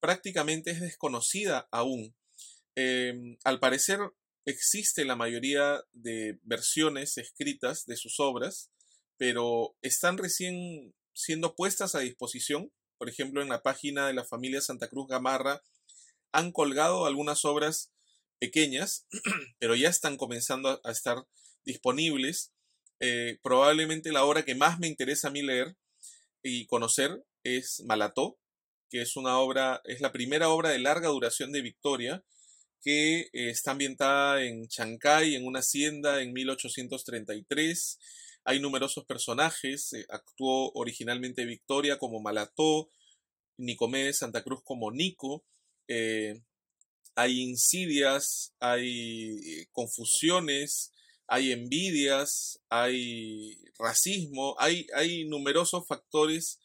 [0.00, 2.14] prácticamente es desconocida aún.
[2.74, 3.98] Em, al parecer
[4.46, 8.70] existe la mayoría de versiones escritas de sus obras,
[9.16, 12.72] pero están recién siendo puestas a disposición.
[12.98, 15.62] Por ejemplo, en la página de la familia Santa Cruz Gamarra
[16.32, 17.92] han colgado algunas obras
[18.40, 19.06] pequeñas,
[19.60, 21.24] pero ya están comenzando a estar
[21.64, 22.52] disponibles.
[22.98, 25.76] Eh, probablemente la obra que más me interesa a mí leer
[26.42, 28.38] y conocer es Malató,
[28.90, 32.24] que es una obra, es la primera obra de larga duración de Victoria,
[32.82, 37.98] que eh, está ambientada en Chancay, en una hacienda en 1833.
[38.44, 42.90] Hay numerosos personajes, eh, actuó originalmente Victoria como Malató,
[43.58, 45.44] Nicomé Santa Cruz como Nico,
[47.20, 50.92] hay insidias, hay eh, confusiones,
[51.26, 54.86] hay envidias, hay racismo, hay,
[55.26, 56.58] numerosos factores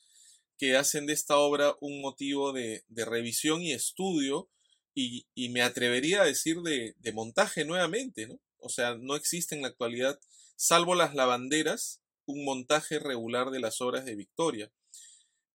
[0.58, 4.50] que hacen de esta obra un motivo de, revisión y estudio
[4.94, 8.30] y, me atrevería a decir de, montaje nuevamente.
[8.58, 10.18] O sea, no existe en la actualidad,
[10.56, 14.72] salvo las lavanderas, un montaje regular de las obras de Victoria.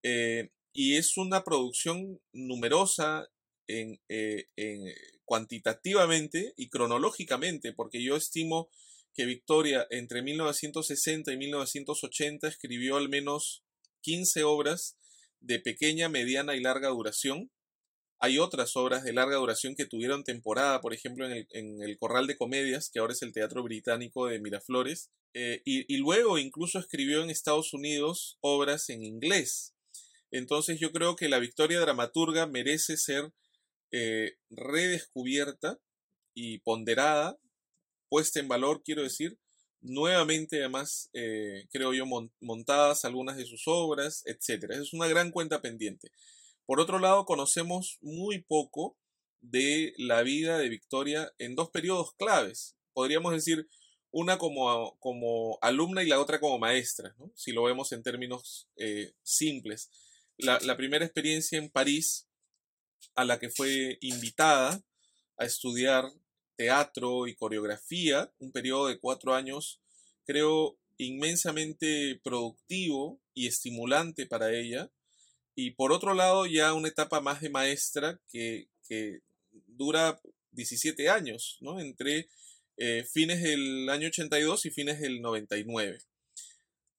[0.03, 3.29] Eh, y es una producción numerosa
[3.79, 4.93] en, eh, en,
[5.25, 8.69] cuantitativamente y cronológicamente, porque yo estimo
[9.15, 13.63] que Victoria entre 1960 y 1980 escribió al menos
[14.03, 14.97] 15 obras
[15.41, 17.51] de pequeña, mediana y larga duración.
[18.19, 22.37] Hay otras obras de larga duración que tuvieron temporada, por ejemplo, en el, Corral de
[22.37, 25.11] Comedias, que ahora es el Teatro Británico de Miraflores.
[25.33, 29.75] Eh, y, luego incluso escribió en Estados Unidos obras en inglés.
[30.31, 33.33] Entonces yo creo que la Victoria Dramaturga merece ser
[33.93, 35.79] eh, redescubierta
[36.35, 37.39] y ponderada,
[38.09, 39.39] puesta en valor, quiero decir,
[39.81, 42.05] nuevamente además, eh, creo yo,
[42.41, 44.71] montadas algunas de sus obras, etc.
[44.73, 46.11] Es una gran cuenta pendiente.
[46.67, 48.97] Por otro lado, conocemos muy poco
[49.41, 52.77] de la vida de Victoria en dos periodos claves.
[52.93, 53.69] Podríamos decir
[54.13, 59.13] una como, como alumna y la otra como maestra, si lo vemos en términos eh,
[59.23, 59.91] simples.
[60.37, 62.29] La, la primera experiencia en París,
[63.15, 64.83] a la que fue invitada
[65.37, 66.11] a estudiar
[66.57, 69.81] teatro y coreografía, un periodo de cuatro años,
[70.27, 74.91] creo, inmensamente productivo y estimulante para ella.
[75.55, 78.69] Y por otro lado, ya una etapa más de maestra que,
[79.67, 80.21] dura
[80.53, 81.81] 17 años, ¿no?
[81.81, 82.29] Entre
[82.77, 86.01] eh, fines del año 82 y fines del 99.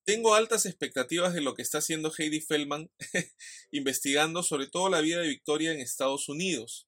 [0.03, 2.91] Tengo altas expectativas de lo que está haciendo Heidi Feldman
[3.71, 6.87] investigando sobre todo la vida de Victoria en Estados Unidos.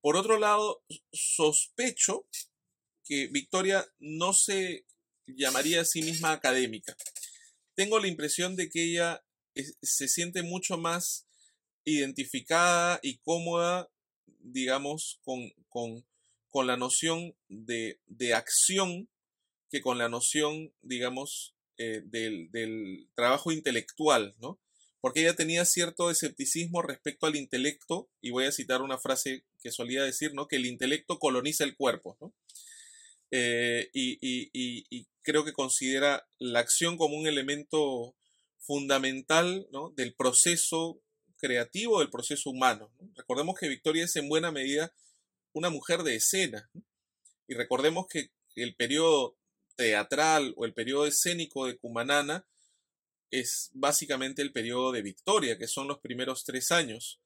[0.00, 2.26] Por otro lado, sospecho
[3.04, 4.84] que Victoria no se
[5.26, 6.96] llamaría a sí misma académica.
[7.74, 9.24] Tengo la impresión de que ella
[9.82, 11.26] se siente mucho más
[11.84, 13.90] identificada y cómoda,
[14.38, 17.98] digamos, con, con, la noción de,
[18.34, 19.08] acción
[19.70, 24.60] que con la noción, digamos, eh, del, del, trabajo intelectual, ¿no?
[25.02, 29.72] porque ella tenía cierto escepticismo respecto al intelecto, y voy a citar una frase que
[29.72, 30.46] solía decir, ¿no?
[30.46, 32.32] que el intelecto coloniza el cuerpo, ¿no?
[33.32, 38.16] Eh, y, creo que considera la acción como un elemento
[38.58, 39.90] fundamental ¿no?
[39.96, 41.00] del proceso
[41.38, 42.92] creativo, del proceso humano.
[43.14, 44.92] Recordemos que Victoria es en buena medida
[45.52, 46.70] una mujer de escena,
[47.48, 49.36] y recordemos que el periodo
[49.76, 52.46] teatral o el periodo escénico de Cumanana
[53.30, 57.20] es básicamente el periodo de Victoria, que son los primeros tres años.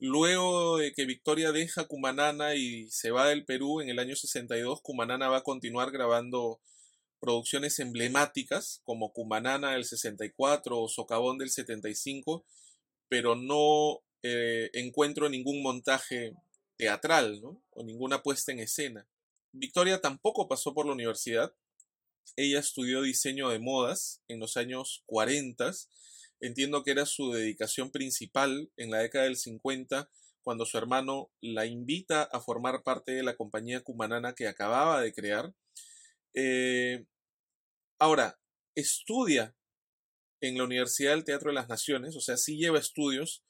[0.00, 4.80] Luego de que Victoria deja Cumanana y se va del Perú en el año 62,
[4.82, 6.60] Cumanana va a continuar grabando
[7.20, 12.44] producciones emblemáticas como Cumanana del 64 o Socavón del 75,
[13.08, 16.34] pero no eh, encuentro ningún montaje
[16.76, 19.06] teatral o ninguna puesta en escena.
[19.52, 21.54] Victoria tampoco pasó por la universidad,
[22.36, 25.72] ella estudió diseño de modas en los años 40.
[26.40, 30.10] Entiendo que era su dedicación principal en la década del 50,
[30.42, 35.12] cuando su hermano la invita a formar parte de la compañía cumanana que acababa de
[35.12, 35.54] crear.
[36.34, 37.06] Eh,
[37.98, 38.38] ahora,
[38.74, 39.56] estudia
[40.40, 43.42] en la Universidad del Teatro de las Naciones, o sea, sí lleva estudios.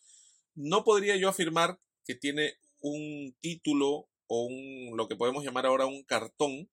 [0.55, 5.87] No podría yo afirmar que tiene un título o un, lo que podemos llamar ahora
[5.87, 6.71] un cartón,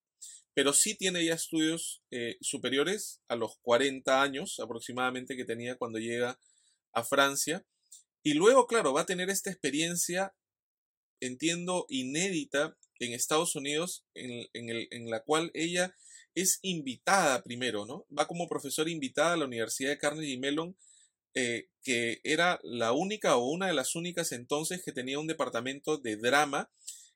[0.54, 6.00] pero sí tiene ya estudios eh, superiores a los 40 años aproximadamente que tenía cuando
[6.00, 6.40] llega
[6.94, 7.66] a Francia.
[8.24, 10.36] Y luego, claro, va a tener esta experiencia,
[11.22, 15.96] entiendo, inédita en Estados Unidos, en, en la cual ella
[16.36, 18.06] es invitada primero, ¿no?
[18.18, 20.78] Va como profesora invitada a la Universidad de Carnegie Mellon,
[21.34, 25.98] eh, que era la única o una de las únicas entonces que tenía un departamento
[25.98, 26.72] de drama.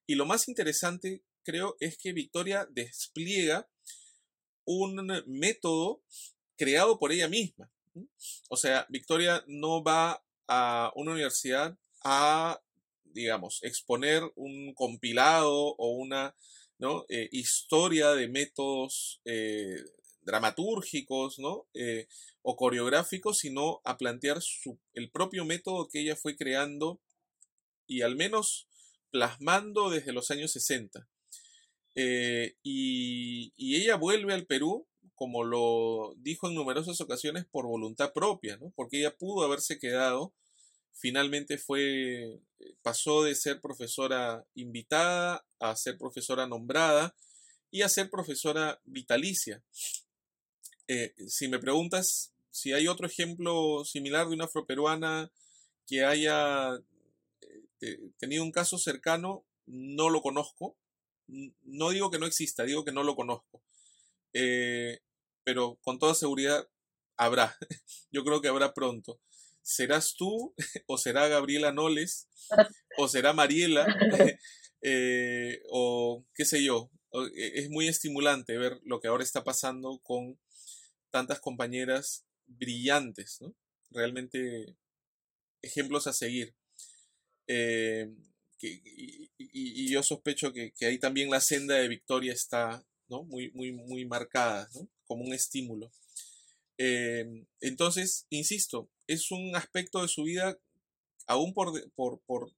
[0.08, 3.70] Y lo más interesante creo es que Victoria despliega
[4.66, 6.02] un método
[6.58, 7.72] creado por ella misma.
[8.50, 12.62] O sea, Victoria no va a una universidad a,
[13.06, 16.36] digamos, exponer un compilado o una
[17.08, 19.78] eh, historia de métodos eh,
[20.24, 21.68] dramatúrgicos ¿no?
[21.74, 22.08] Eh,
[22.42, 27.00] o coreográficos, sino a plantear su, el propio método que ella fue creando
[27.88, 28.68] y al menos
[29.10, 31.08] plasmando desde los años 60.
[31.96, 38.58] Eh, y, ella vuelve al Perú, como lo dijo en numerosas ocasiones, por voluntad propia,
[38.58, 38.72] ¿no?
[38.76, 40.34] porque ella pudo haberse quedado,
[40.92, 42.42] finalmente fue,
[42.82, 47.16] pasó de ser profesora invitada a ser profesora nombrada
[47.72, 49.64] y a ser profesora vitalicia.
[50.88, 55.30] Eh, si me preguntas si hay otro ejemplo similar de una afroperuana
[55.86, 56.74] que haya
[57.82, 60.78] eh, tenido un caso cercano, no lo conozco,
[61.28, 63.64] no digo que no exista, digo que no lo conozco.
[64.34, 65.00] Eh,
[65.44, 66.68] pero con toda seguridad
[67.18, 67.56] habrá.
[68.12, 69.20] Yo creo que habrá pronto.
[69.62, 70.54] ¿Serás tú
[70.88, 72.28] o será Gabriela Noles
[72.98, 73.88] o será Mariela
[74.82, 76.92] eh, o qué sé yo?
[77.36, 80.40] E, es muy estimulante ver lo que ahora está pasando con
[81.10, 83.56] tantas compañeras brillantes, ¿no?
[83.90, 84.78] Realmente
[85.64, 86.56] ejemplos a seguir.
[87.48, 88.14] Eh,
[89.38, 93.24] y, yo sospecho que, ahí también la senda de victoria está ¿no?
[93.24, 94.88] muy, muy, muy marcada, ¿no?
[95.06, 95.92] como un estímulo.
[96.78, 100.58] Eh, entonces, insisto, es un aspecto de su vida
[101.28, 102.52] aún por, por, por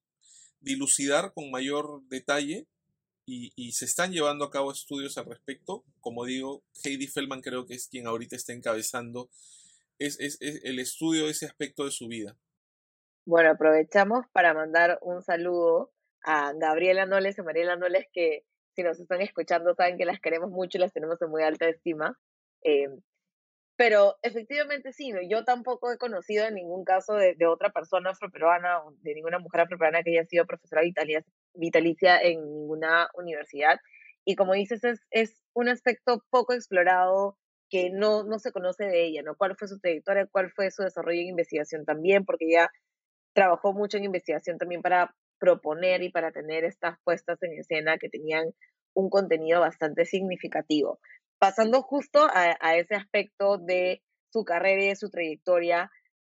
[0.60, 2.66] dilucidar con mayor detalle
[3.30, 5.84] y, se están llevando a cabo estudios al respecto.
[6.00, 9.28] Como digo, Heidi Feldman creo que es quien ahorita está encabezando
[9.98, 12.38] es, es, el estudio de ese aspecto de su vida.
[13.26, 15.92] Bueno, aprovechamos para mandar un saludo
[16.28, 18.44] a Gabriela Noles y Mariela Noles, que
[18.76, 21.66] si nos están escuchando saben que las queremos mucho y las tenemos en muy alta
[21.68, 22.18] estima.
[22.62, 22.88] Eh,
[23.76, 28.82] pero efectivamente sí, yo tampoco he conocido en ningún caso de, de otra persona afroperuana
[28.82, 30.82] o de ninguna mujer afroperuana que haya sido profesora
[31.54, 33.78] vitalicia en ninguna universidad.
[34.26, 37.38] Y como dices, es, es un aspecto poco explorado
[37.70, 39.34] que no, no se conoce de ella, ¿no?
[39.34, 40.26] ¿Cuál fue su trayectoria?
[40.30, 42.26] ¿Cuál fue su desarrollo en investigación también?
[42.26, 42.70] Porque ella
[43.32, 48.08] trabajó mucho en investigación también para proponer y para tener estas puestas en escena que
[48.08, 48.54] tenían
[48.94, 50.98] un contenido bastante significativo
[51.38, 55.90] pasando justo a, ese aspecto de su carrera y de su trayectoria,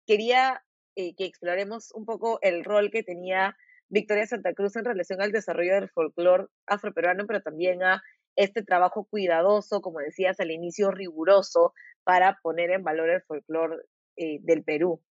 [0.07, 0.63] quería
[0.95, 3.55] eh, que exploremos un poco el rol que tenía
[3.89, 8.01] Victoria Santa Cruz en relación al desarrollo del folclore afroperuano, pero también a
[8.35, 11.73] este trabajo cuidadoso, como decías al inicio, riguroso,
[12.03, 13.83] para poner en valor el folclore
[14.15, 15.03] eh, del Perú.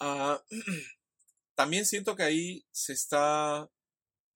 [0.00, 0.40] Ah,
[1.54, 3.70] también siento que ahí se está,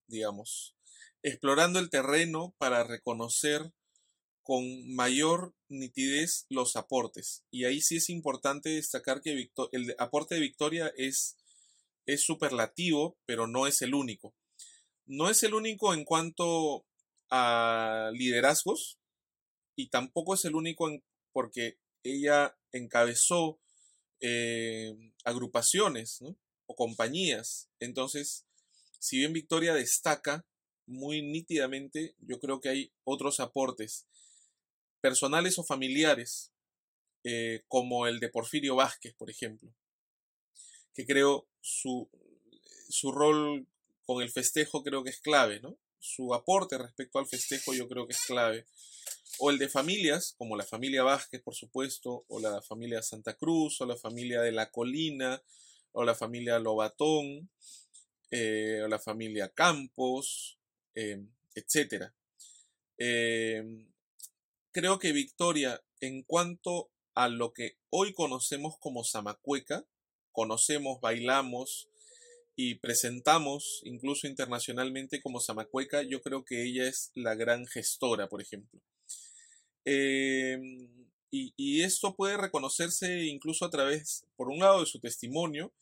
[0.06, 0.76] digamos,
[1.22, 3.72] explorando el terreno para reconocer
[4.42, 4.64] con
[4.94, 7.44] mayor nitidez los aportes.
[7.50, 11.36] Y ahí sí es importante destacar que el aporte de Victoria es,
[12.06, 14.34] es superlativo, pero no es el único.
[15.04, 16.86] No es el único en cuanto
[17.30, 18.98] a liderazgos
[19.76, 20.88] y tampoco es el único
[21.32, 23.60] porque ella encabezó
[24.20, 24.94] eh,
[25.24, 26.22] agrupaciones
[26.68, 27.68] o compañías.
[27.80, 28.44] Entonces,
[29.00, 30.44] si bien Victoria destaca
[30.86, 34.06] muy nítidamente, yo creo que hay otros aportes
[35.00, 36.52] personales o familiares,
[37.24, 39.74] eh, como el de Porfirio Vázquez, por ejemplo,
[40.94, 42.08] que creo su,
[42.88, 43.66] su rol
[44.04, 45.76] con el festejo creo que es clave, ¿no?
[45.98, 48.66] Su aporte respecto al festejo yo creo que es clave.
[49.38, 53.80] O el de familias, como la familia Vázquez, por supuesto, o la familia Santa Cruz,
[53.80, 55.42] o la familia de La Colina,
[55.98, 57.50] o la familia Lobatón,
[58.30, 60.58] eh, o la familia Campos,
[60.94, 61.24] eh,
[61.54, 62.12] etc
[64.78, 69.84] creo que Victoria, en cuanto a lo que hoy conocemos como Zamacueca,
[70.30, 71.88] conocemos, bailamos
[72.54, 78.40] y presentamos incluso internacionalmente como Zamacueca, yo creo que ella es la gran gestora, por
[78.40, 78.80] ejemplo.
[79.84, 80.88] Em,
[81.30, 85.72] y, esto puede reconocerse incluso a través, por un lado, de su testimonio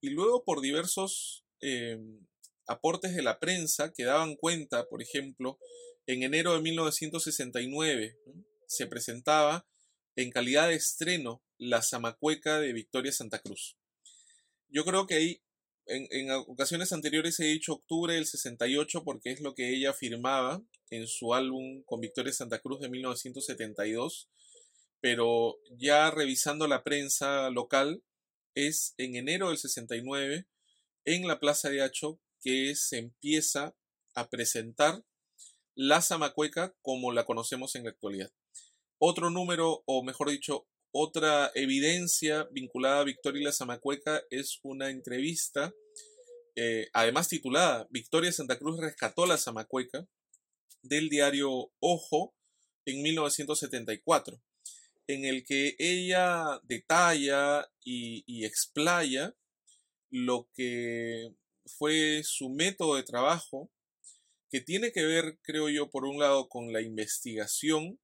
[0.00, 2.26] y luego por diversos em,
[2.66, 5.58] aportes de la prensa que daban cuenta, por ejemplo,
[6.06, 8.16] en enero de 1969
[8.66, 9.66] se presentaba
[10.16, 13.76] en calidad de estreno la Zamacueca de Victoria Santa Cruz.
[14.68, 15.42] Yo creo que ahí,
[15.86, 21.06] en, ocasiones anteriores he dicho octubre del 68 porque es lo que ella firmaba en
[21.06, 24.28] su álbum con Victoria Santa Cruz de 1972,
[25.00, 28.02] pero ya revisando la prensa local,
[28.54, 30.46] es en enero del 69
[31.04, 33.74] en la Plaza de Hacho que se empieza
[34.14, 35.04] a presentar
[35.74, 38.32] la Zamacueca como la conocemos en la actualidad.
[38.98, 44.90] Otro número, o mejor dicho, otra evidencia vinculada a Victoria y la Zamacueca es una
[44.90, 45.72] entrevista,
[46.56, 50.06] eh, además titulada Victoria Santa Cruz rescató la Zamacueca,
[50.82, 52.34] del diario Ojo
[52.86, 54.42] en 1974,
[55.14, 59.34] en el que ella detalla y, explaya
[60.10, 61.34] lo que
[61.66, 63.70] fue su método de trabajo
[64.50, 68.00] que tiene que ver, creo yo, por un lado con la investigación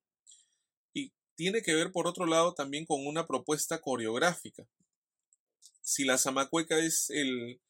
[0.93, 4.67] y tiene que ver, por otro lado, también con una propuesta coreográfica.
[5.83, 7.61] Si la zamacueca es el,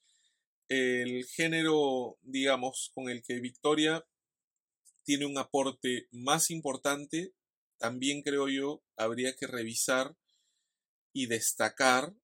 [0.69, 4.05] el género, digamos, con el que Victoria
[5.05, 7.33] tiene un aporte más importante,
[7.79, 10.17] también creo yo habría que revisar
[11.13, 12.15] y destacar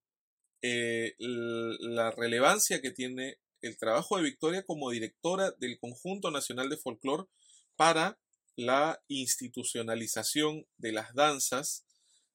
[0.63, 6.77] eh, la relevancia que tiene el trabajo de Victoria como directora del Conjunto Nacional de
[6.77, 7.29] Folclore
[7.77, 8.19] para
[8.57, 11.87] la institucionalización de las danzas,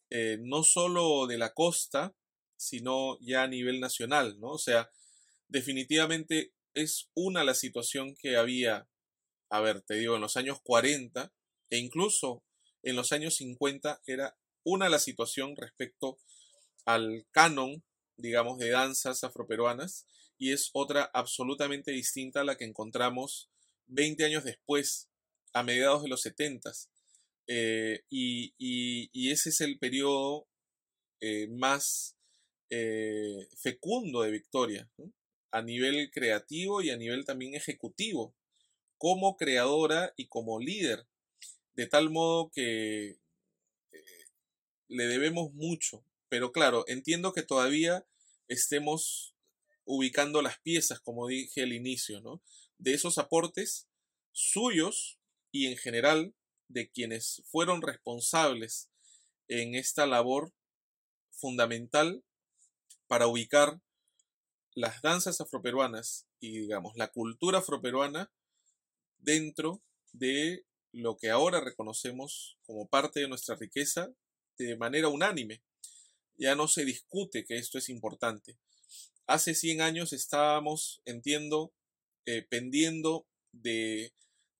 [0.09, 2.15] eh, no solo de la costa,
[2.55, 4.51] sino ya a nivel nacional, ¿no?
[4.51, 4.89] O sea,
[5.47, 8.89] definitivamente es una la situación que había,
[9.49, 11.31] a ver, te digo, en los años 40
[11.69, 12.43] e incluso
[12.83, 16.17] en los años 50 era una la situación respecto
[16.85, 17.83] al canon,
[18.17, 20.07] digamos, de danzas afroperuanas
[20.37, 23.49] y es otra absolutamente distinta a la que encontramos
[23.87, 25.09] 20 años después,
[25.53, 26.71] a mediados de los 70.
[27.47, 30.47] Eh, y, ese es el periodo
[31.21, 32.17] eh, más
[32.69, 34.89] eh, fecundo de Victoria,
[35.51, 38.35] a nivel creativo y a nivel también ejecutivo,
[38.97, 41.07] como creadora y como líder,
[41.77, 43.19] de tal modo que
[44.89, 46.03] le debemos mucho.
[46.27, 48.05] Pero claro, entiendo que todavía
[48.47, 49.35] estemos
[49.85, 52.41] ubicando las piezas, como dije al inicio, ¿no?
[52.79, 53.87] De esos aportes
[54.33, 55.19] suyos
[55.51, 56.33] y en general
[56.67, 58.89] de quienes fueron responsables
[59.47, 60.53] en esta labor
[61.31, 62.23] fundamental
[63.07, 63.79] para ubicar
[64.73, 68.31] las danzas afroperuanas y digamos la cultura afroperuana
[69.19, 70.65] dentro de
[70.97, 74.09] lo que ahora reconocemos como parte de nuestra riqueza
[74.57, 75.61] de manera unánime.
[76.37, 78.57] Ya no se discute que esto es importante.
[79.25, 81.73] Hace 100 años estábamos, entiendo,
[82.25, 84.13] eh, pendiendo de,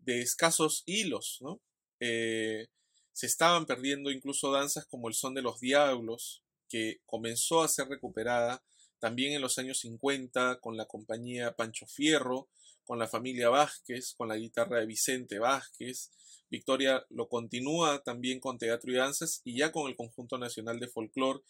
[0.06, 1.62] escasos hilos, ¿no?
[2.00, 2.68] Eh,
[3.14, 7.88] se estaban perdiendo incluso danzas como el son de los diablos, que comenzó a ser
[7.88, 8.64] recuperada
[9.00, 12.50] también en los años 50 con la compañía Pancho Fierro,
[12.84, 16.12] con la familia Vázquez, con la guitarra de Vicente Vázquez.
[16.50, 20.88] Victoria lo continúa también con teatro y danzas y ya con el Conjunto Nacional de
[20.88, 21.44] Folclor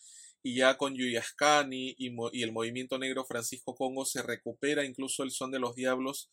[0.43, 5.32] y ya con Yuyascani y, y el movimiento negro Francisco Congo se recupera incluso el
[5.32, 6.30] son de los diablos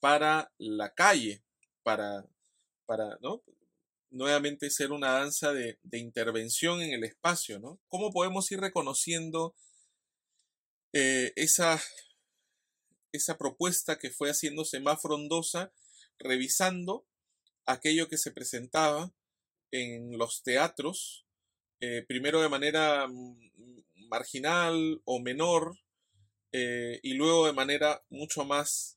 [0.00, 1.42] para la calle,
[1.82, 2.26] para,
[2.86, 3.42] para ¿no?
[4.10, 7.80] nuevamente ser una danza de, intervención en el espacio, ¿no?
[7.88, 9.54] ¿Cómo podemos ir reconociendo
[10.92, 11.80] eh, esa,
[13.12, 15.72] esa propuesta que fue haciéndose más frondosa,
[16.18, 17.06] revisando
[17.66, 19.12] aquello que se presentaba
[19.70, 21.26] en los teatros,
[21.80, 25.78] eh, primero de manera mm, marginal o menor,
[26.52, 28.94] eh, y luego de manera mucho más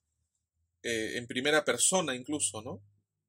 [0.82, 2.82] en primera persona incluso, ¿no?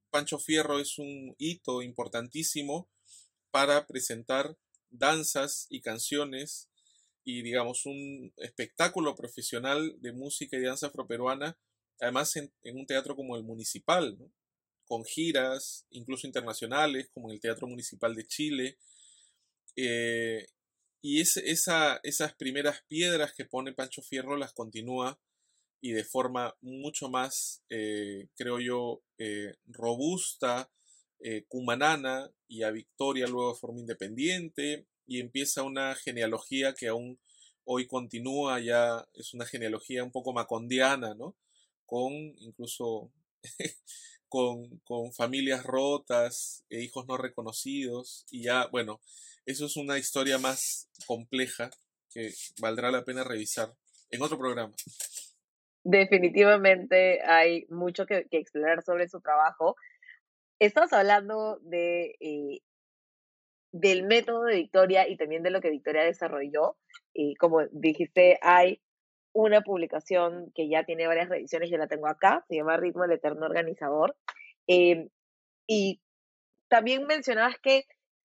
[0.09, 2.89] Pancho Fierro es un hito importantísimo
[3.49, 4.55] para presentar
[4.89, 6.69] danzas y canciones
[7.23, 11.57] y digamos un espectáculo profesional de música y danza afroperuana,
[11.99, 14.17] además en, un teatro como el municipal,
[14.91, 18.77] con giras incluso internacionales como en el Teatro Municipal de Chile.
[19.77, 20.47] Eh,
[21.01, 25.17] y esa, esas primeras piedras que pone Pancho Fierro las continúa
[25.79, 30.69] y de forma mucho más, eh, creo yo, eh, robusta,
[31.47, 37.17] cumanana y a Victoria luego de forma independiente y empieza una genealogía que aún
[37.63, 41.37] hoy continúa, ya es una genealogía un poco macondiana, ¿no?
[41.85, 43.11] Con incluso
[44.27, 49.01] con, con, familias rotas, e hijos no reconocidos y ya, bueno,
[49.45, 51.69] eso es una historia más compleja
[52.09, 53.73] que valdrá la pena revisar
[54.09, 54.73] en otro programa
[55.83, 59.75] definitivamente hay mucho que, explorar sobre su trabajo.
[60.59, 62.61] Estamos hablando de, eh,
[63.71, 66.77] del método de Victoria y también de lo que Victoria desarrolló.
[67.13, 68.81] Y como dijiste, hay
[69.33, 73.13] una publicación que ya tiene varias revisiones, yo la tengo acá, se llama Ritmo del
[73.13, 74.15] Eterno Organizador.
[74.67, 75.09] Em,
[75.67, 76.01] y
[76.67, 77.85] también mencionabas que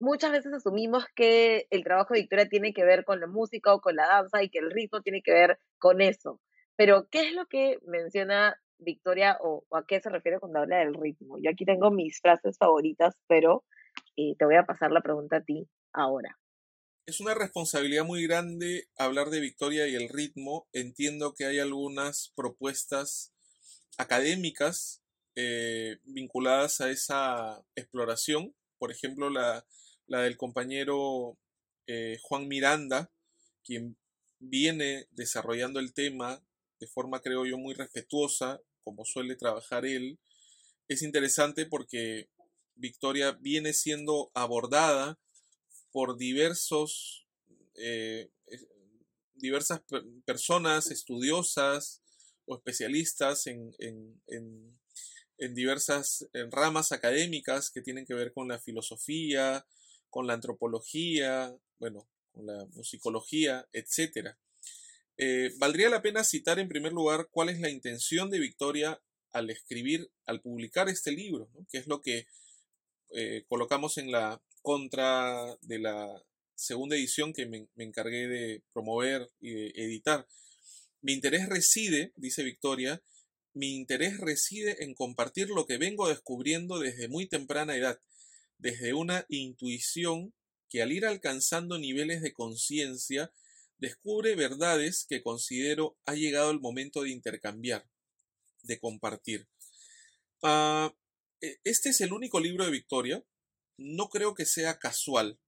[0.00, 3.80] muchas veces asumimos que el trabajo de Victoria tiene que ver con la música o
[3.80, 6.40] con la danza y que el ritmo tiene que ver con eso.
[6.76, 10.94] Pero, ¿qué es lo que menciona Victoria o, a qué se refiere cuando habla del
[10.94, 11.38] ritmo?
[11.40, 13.64] Yo aquí tengo mis frases favoritas, pero
[14.16, 16.36] eh, te voy a pasar la pregunta a ti ahora.
[17.06, 20.66] Es una responsabilidad muy grande hablar de Victoria y el ritmo.
[20.72, 23.34] Entiendo que hay algunas propuestas
[23.98, 25.02] académicas
[25.36, 28.56] eh, vinculadas a esa exploración.
[28.78, 29.66] Por ejemplo, la,
[30.06, 31.36] la del compañero
[31.86, 33.12] eh, Juan Miranda,
[33.62, 33.98] quien
[34.38, 36.42] viene desarrollando el tema
[36.80, 40.18] de forma, creo yo, muy respetuosa, como suele trabajar él,
[40.88, 42.30] es interesante porque
[42.76, 45.18] Victoria viene siendo abordada
[45.94, 47.24] por diversos,
[47.76, 48.28] eh,
[49.36, 49.80] diversas
[50.24, 52.02] personas estudiosas
[52.46, 53.72] o especialistas en,
[54.26, 59.64] en diversas ramas académicas que tienen que ver con la filosofía,
[60.10, 64.36] con la antropología, bueno, con la musicología, etcétera.
[65.16, 69.00] Eh, valdría la pena citar en primer lugar cuál es la intención de Victoria
[69.32, 72.26] al escribir, al publicar este libro, que es lo que
[73.14, 76.22] eh, colocamos en la contra de la
[76.56, 80.26] segunda edición que me, encargué de promover y de editar.
[81.00, 83.02] Mi interés reside, dice Victoria,
[83.52, 88.00] mi interés reside en compartir lo que vengo descubriendo desde muy temprana edad,
[88.58, 90.34] desde una intuición
[90.68, 93.32] que al ir alcanzando niveles de conciencia
[93.78, 97.88] descubre verdades que considero ha llegado el momento de intercambiar,
[98.62, 99.46] de compartir.
[100.42, 100.90] E,
[101.64, 103.24] este es el único libro de Victoria.
[103.78, 105.38] No creo que sea casual.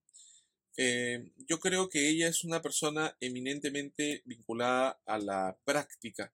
[0.77, 6.33] Eh, yo creo que ella es una persona eminentemente vinculada a la práctica.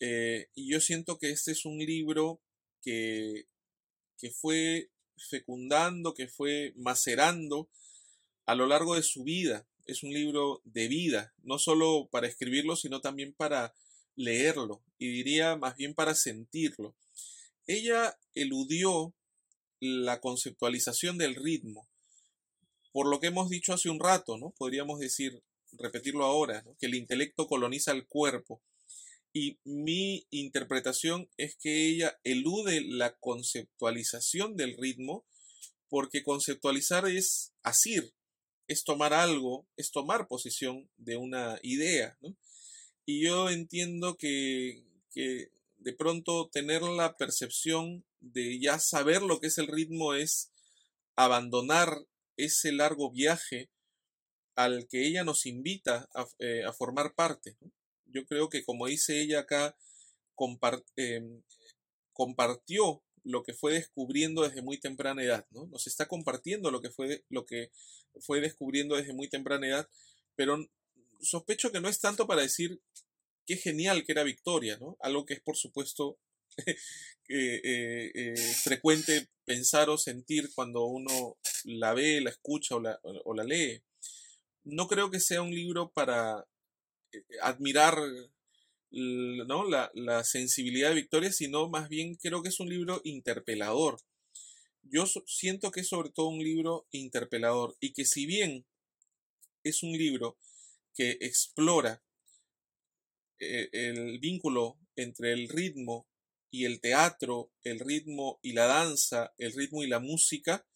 [0.00, 2.40] Eh, y yo siento que este es un libro
[2.82, 3.46] que,
[4.16, 7.68] que fue fecundando, que fue macerando
[8.46, 9.66] a lo largo de su vida.
[9.84, 13.74] Es un libro de vida, no solo para escribirlo, sino también para
[14.16, 16.94] leerlo y diría más bien para sentirlo.
[17.68, 19.14] Ella eludió
[19.78, 21.86] la conceptualización del ritmo,
[22.92, 24.54] por lo que hemos dicho hace un rato, ¿no?
[24.56, 25.42] Podríamos decir,
[25.72, 28.62] repetirlo ahora, que el intelecto coloniza el cuerpo.
[29.34, 35.26] Y mi interpretación es que ella elude la conceptualización del ritmo,
[35.90, 38.14] porque conceptualizar es asir,
[38.66, 42.18] es tomar algo, es tomar posición de una idea.
[43.04, 44.82] Y yo entiendo que
[45.78, 50.52] de pronto tener la percepción de ya saber lo que es el ritmo es
[51.16, 52.06] abandonar
[52.36, 53.70] ese largo viaje
[54.54, 57.56] al que ella nos invita a, eh, formar parte.
[58.06, 59.76] Yo creo que, como dice ella acá,
[60.96, 61.42] em,
[62.12, 65.66] compartió lo que fue descubriendo desde muy temprana edad, ¿no?
[65.66, 67.70] Nos está compartiendo lo que fue, lo que
[68.20, 69.88] fue descubriendo desde muy temprana edad,
[70.34, 70.56] pero
[71.20, 72.80] sospecho que no es tanto para decir
[73.48, 74.98] qué genial que era Victoria, ¿no?
[75.00, 76.20] Algo que es, por supuesto,
[77.28, 83.82] eh, eh, frecuente pensar o sentir cuando uno la ve, la escucha o la, lee.
[84.64, 86.46] No creo que sea un libro para
[87.10, 87.98] eh, admirar
[88.90, 89.64] ¿no?
[89.66, 93.98] la, sensibilidad de Victoria, sino más bien creo que es un libro interpelador.
[94.82, 98.66] Yo siento que es sobre todo un libro interpelador y que si bien
[99.64, 100.36] es un libro
[100.94, 102.02] que explora
[103.40, 106.08] eh, el vínculo entre el ritmo
[106.50, 110.66] y el teatro, el ritmo y la danza, el ritmo y la música,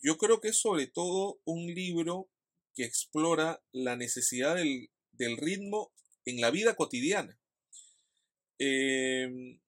[0.00, 2.30] yo creo que es sobre todo un libro
[2.74, 4.88] que explora la necesidad del,
[5.36, 5.92] ritmo
[6.24, 7.38] en la vida cotidiana.
[8.58, 9.60] Em,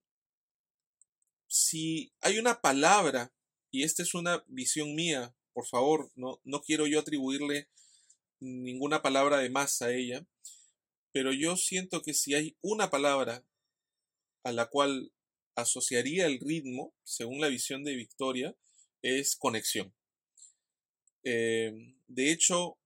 [1.47, 3.33] si hay una palabra,
[3.71, 7.69] y esta es una visión mía, por favor, no, no quiero yo atribuirle
[8.41, 10.27] ninguna palabra de más a ella,
[11.15, 13.47] pero yo siento que si hay una palabra
[14.43, 15.13] a la cual
[15.55, 18.57] asociaría el ritmo, según la visión de Victoria,
[19.01, 19.95] es conexión.
[21.23, 22.79] Em, de hecho,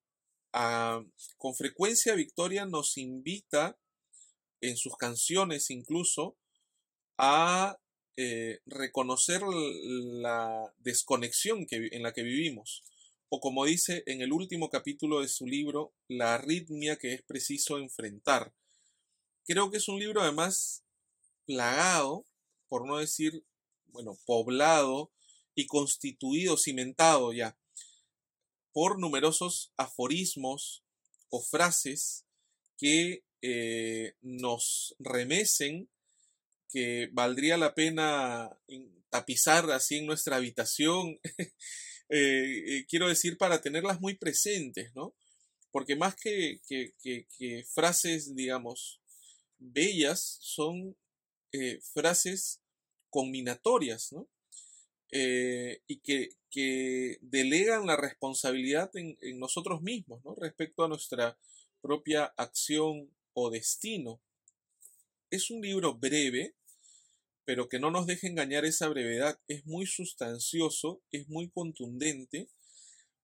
[1.38, 3.78] con frecuencia Victoria nos invita
[4.60, 6.36] en sus canciones incluso
[7.16, 7.78] a
[8.18, 12.84] eh, reconocer la desconexión que, en la que vivimos,
[13.28, 17.78] o como dice en el último capítulo de su libro, la arritmia que es preciso
[17.78, 18.54] enfrentar.
[19.44, 20.84] Creo que es un libro además
[21.46, 22.26] plagado,
[22.68, 23.44] por no decir,
[23.86, 25.10] bueno, poblado
[25.54, 27.58] y constituido, cimentado ya,
[28.72, 30.84] por numerosos aforismos
[31.30, 32.24] o frases
[32.76, 35.88] que eh, nos remecen
[36.68, 38.50] que valdría la pena
[39.10, 41.18] tapizar así en nuestra habitación,
[42.08, 45.14] eh, eh, quiero decir, para tenerlas muy presentes, ¿no?
[45.70, 49.00] Porque más que, que frases, digamos,
[49.58, 50.96] bellas, son
[51.94, 52.60] frases
[53.10, 54.28] combinatorias, ¿no?
[55.10, 56.36] Eh, y que,
[57.20, 60.34] delegan la responsabilidad en, nosotros mismos ¿no?
[60.34, 61.38] respecto a nuestra
[61.80, 64.20] propia acción o destino.
[65.30, 66.56] Es un libro breve,
[67.48, 69.40] pero que no nos deje engañar esa brevedad.
[69.48, 72.50] Es muy sustancioso, es muy contundente.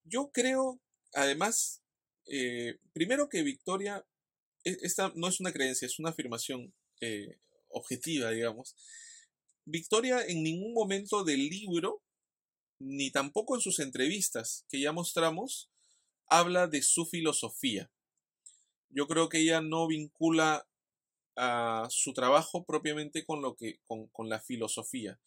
[0.03, 0.81] Yo creo,
[1.13, 1.83] además,
[2.25, 4.03] eh, primero que Victoria,
[4.65, 6.73] e, esta no es una creencia, es una afirmación
[7.03, 8.75] eh, objetiva, digamos.
[9.67, 12.03] Victoria en ningún momento del libro,
[12.79, 15.71] ni tampoco en sus entrevistas que ya mostramos,
[16.29, 17.93] habla de su filosofía.
[18.89, 20.67] Yo creo que ella no vincula
[21.37, 25.19] a su trabajo propiamente con lo que con, la filosofía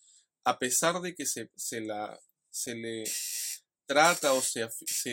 [0.43, 1.49] a pesar de que se,
[1.81, 3.03] la, se le
[3.85, 4.67] trata o se,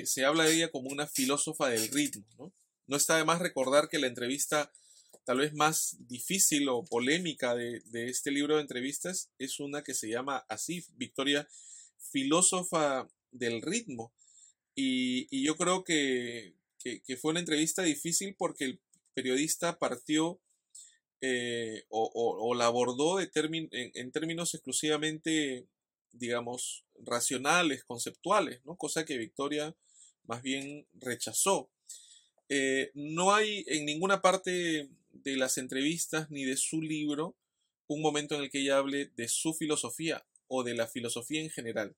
[0.04, 2.52] se, habla de ella como una filósofa del ritmo ¿no?
[2.86, 4.70] no está de más recordar que la entrevista
[5.24, 10.08] tal vez más difícil o polémica de, este libro de entrevistas es una que se
[10.08, 11.48] llama así, Victoria,
[11.98, 14.12] filósofa del ritmo.
[14.74, 16.54] Y, yo creo que,
[17.20, 18.80] fue una entrevista difícil porque el
[19.14, 20.40] periodista partió
[21.26, 25.66] eh, o, la abordó en, términos exclusivamente,
[26.12, 28.76] digamos, racionales, conceptuales, ¿no?
[28.76, 29.74] cosa que Victoria
[30.24, 31.70] más bien rechazó.
[32.50, 37.34] Eh, no hay en ninguna parte de las entrevistas ni de su libro
[37.86, 41.48] un momento en el que ella hable de su filosofía o de la filosofía en
[41.48, 41.96] general.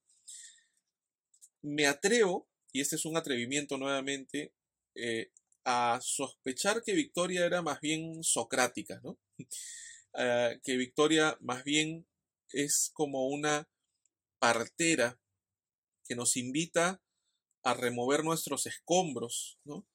[1.63, 4.53] Me atrevo, y este es un atrevimiento nuevamente,
[4.95, 5.33] eh,
[5.67, 9.19] a sospechar que Victoria era más bien socrática, ¿no?
[10.19, 12.07] Eh, que Victoria más bien
[12.51, 13.69] es como una
[14.39, 15.21] partera
[16.09, 17.03] que nos invita
[17.63, 19.87] a remover nuestros escombros, ¿no?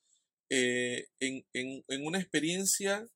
[0.50, 3.08] Eh, en, una experiencia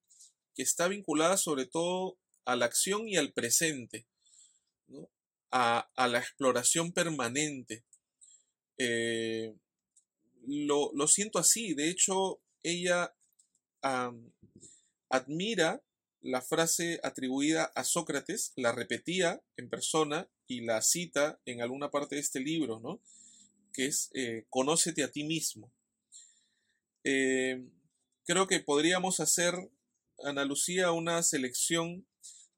[0.55, 4.07] que está vinculada sobre todo a la acción y al presente,
[5.51, 7.85] a, la exploración permanente.
[8.79, 9.53] Eh,
[10.47, 13.15] lo, siento así, de hecho, ella
[15.09, 15.83] admira
[16.21, 22.15] la frase atribuida a Sócrates, la repetía en persona y la cita en alguna parte
[22.15, 22.99] de este libro, ¿no?
[23.71, 25.71] que es eh, Conócete a ti mismo.
[27.03, 27.63] Eh,
[28.25, 29.53] creo que podríamos hacer,
[30.23, 32.07] Ana Lucía, una selección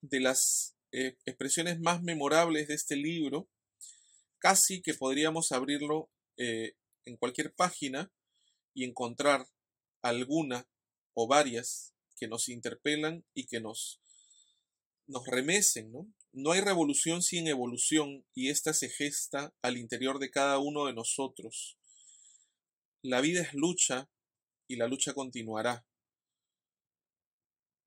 [0.01, 3.49] de las eh, expresiones más memorables de este libro.
[4.39, 8.11] Casi que podríamos abrirlo en cualquier página
[8.75, 9.47] y encontrar
[10.01, 10.67] alguna
[11.13, 14.01] o varias que nos interpelan y que nos,
[15.07, 15.91] nos remecen.
[15.91, 16.07] ¿no?
[16.37, 20.93] no hay revolución sin evolución y ésta se gesta al interior de cada uno de
[20.93, 21.77] nosotros.
[23.01, 24.07] La vida es lucha
[24.67, 25.83] y la lucha continuará.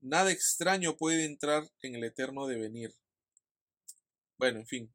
[0.01, 2.95] Nada extraño puede entrar en el eterno devenir.
[4.37, 4.95] Bueno, en fin,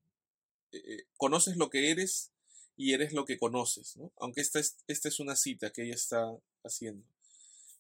[0.74, 2.32] eh, eh, conoces lo que eres
[2.76, 4.12] y eres lo que conoces, ¿no?
[4.18, 6.26] aunque esta es, esta es una cita que ella está
[6.66, 7.08] haciendo.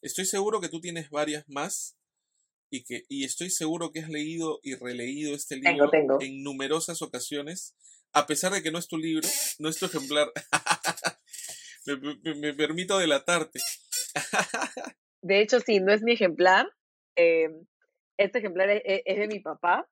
[0.01, 1.97] Estoy seguro que tú tienes varias más
[2.69, 7.75] y, que, y estoy seguro que has leído y releído este libro en numerosas ocasiones,
[8.13, 9.27] a pesar de que no es tu libro,
[9.59, 10.31] no es tu ejemplar.
[11.85, 13.59] me, me permito delatarte.
[15.21, 16.69] De hecho, sí, no es mi ejemplar.
[17.15, 17.65] Em,
[18.17, 19.89] este ejemplar e, e, es, de mi papá.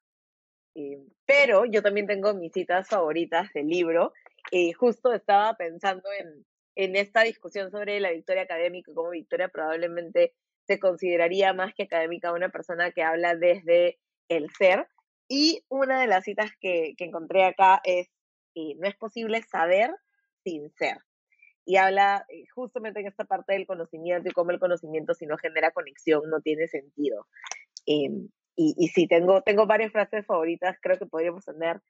[0.75, 4.13] Em, pero yo también tengo mis citas favoritas del libro.
[4.51, 9.49] Y justo estaba pensando en, en esta discusión sobre la victoria académica y cómo Victoria
[9.49, 10.33] probablemente
[10.65, 13.99] se consideraría más que académica una persona que habla desde
[14.29, 14.87] el ser.
[15.27, 18.07] Y una de las citas que, que encontré acá es,
[18.55, 19.91] eh, no es posible saber
[20.43, 20.97] sin ser
[21.65, 25.37] y habla eh, justamente en esta parte del conocimiento y cómo el conocimiento si no
[25.37, 27.27] genera conexión no tiene sentido.
[27.85, 31.81] Em, y, y sí, tengo, tengo varias frases favoritas, creo que podríamos tener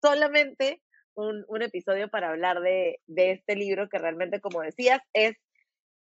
[0.00, 0.82] solamente
[1.14, 5.36] un, un episodio para hablar de, de este libro que realmente, como decías, es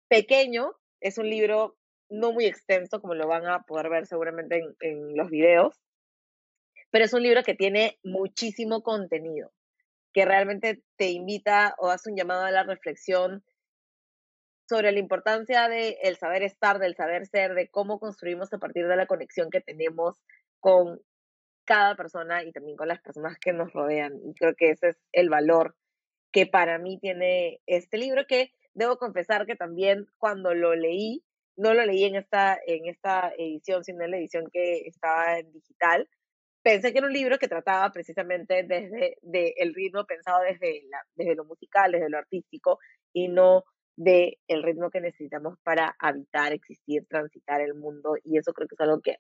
[0.09, 1.77] pequeño, es un libro
[2.09, 5.81] no muy extenso, como lo van a poder ver seguramente en, en los videos,
[6.91, 9.53] pero es un libro que tiene muchísimo contenido
[10.15, 13.45] que realmente te invita o hace un llamado a la reflexión
[14.67, 18.87] sobre la importancia del el saber estar, del saber ser, de cómo construimos a partir
[18.87, 20.17] de la conexión que tenemos
[20.61, 21.01] con
[21.65, 24.21] cada persona y también con las personas que nos rodean.
[24.25, 25.77] Y creo que ese es el valor
[26.33, 31.23] que para mí tiene este libro, que debo confesar que también cuando lo leí,
[31.57, 35.53] no lo leí en esta, en esta edición, sino en la edición que estaba en
[35.53, 36.09] digital,
[36.65, 40.83] pensé que era un libro que trataba precisamente desde de el ritmo pensado desde,
[41.15, 42.79] desde lo musical, desde lo artístico
[43.13, 43.65] y no
[43.97, 48.75] de el ritmo que necesitamos para habitar, existir, transitar el mundo y eso creo que
[48.75, 49.19] es algo que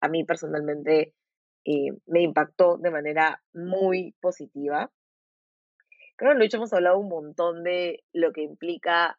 [0.00, 1.12] a mí personalmente
[1.64, 4.90] eh, me impactó de manera muy positiva.
[6.16, 9.18] Creo que Lucho hemos hablado un montón de lo que implica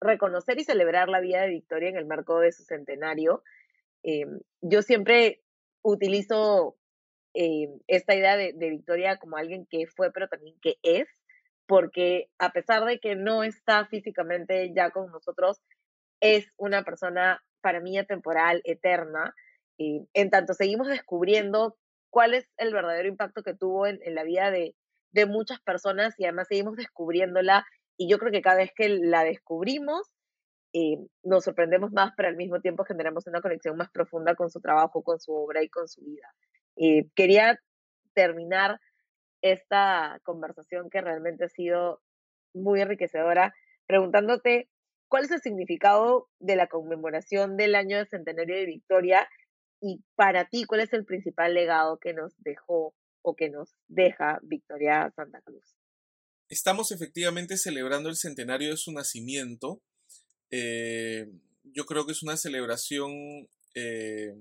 [0.00, 3.42] reconocer y celebrar la vida de Victoria en el marco de su centenario.
[4.02, 4.26] Eh,
[4.60, 5.42] yo siempre
[5.82, 6.76] utilizo
[7.34, 11.08] eh, esta idea de, Victoria como alguien que fue, pero también que es,
[11.66, 15.60] porque a pesar de que no está físicamente ya con nosotros,
[16.20, 19.34] es una persona para mí atemporal, eterna,
[19.78, 21.76] en tanto seguimos descubriendo
[22.10, 24.74] cuál es el verdadero impacto que tuvo en, la vida de,
[25.12, 27.64] de muchas personas y además seguimos descubriéndola
[27.96, 30.10] y yo creo que cada vez que la descubrimos,
[30.72, 34.60] eh, nos sorprendemos más, pero al mismo tiempo generamos una conexión más profunda con su
[34.60, 36.32] trabajo, con su obra y con su vida.
[36.76, 37.58] Y quería
[38.14, 38.80] terminar
[39.42, 42.00] esta conversación que realmente ha sido
[42.52, 43.54] muy enriquecedora
[43.86, 44.68] preguntándote
[45.08, 49.28] ¿cuál es el significado de la conmemoración del año de centenario de Victoria?
[49.80, 54.40] Y para ti, ¿cuál es el principal legado que nos dejó o que nos deja
[54.42, 55.76] Victoria Santa Cruz?
[56.48, 59.82] Estamos efectivamente celebrando el centenario de su nacimiento.
[60.50, 61.30] Eh,
[61.62, 64.34] yo creo que es una celebración, eh,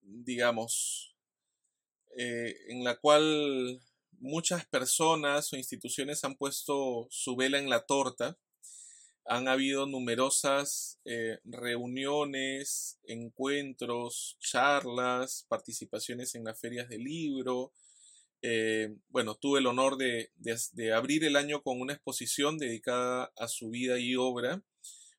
[0.00, 1.14] digamos,
[2.16, 3.80] eh, en la cual
[4.12, 8.38] muchas personas o instituciones han puesto su vela en la torta.
[9.28, 17.72] Han habido numerosas eh, reuniones, encuentros, charlas, participaciones en las ferias de libro.
[18.40, 20.30] Eh, bueno, tuve el honor de,
[20.94, 24.62] abrir el año con una exposición dedicada a su vida y obra,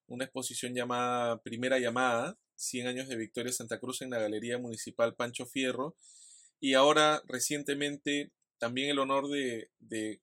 [0.07, 5.15] una exposición llamada Primera Llamada, 100 años de Victoria Santa Cruz en la Galería Municipal
[5.15, 5.95] Pancho Fierro,
[6.59, 10.19] y ahora recientemente también el honor de, de,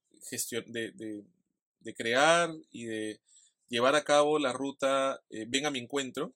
[1.81, 3.21] de, crear y de
[3.69, 6.35] llevar a cabo la ruta eh, Ven a mi encuentro,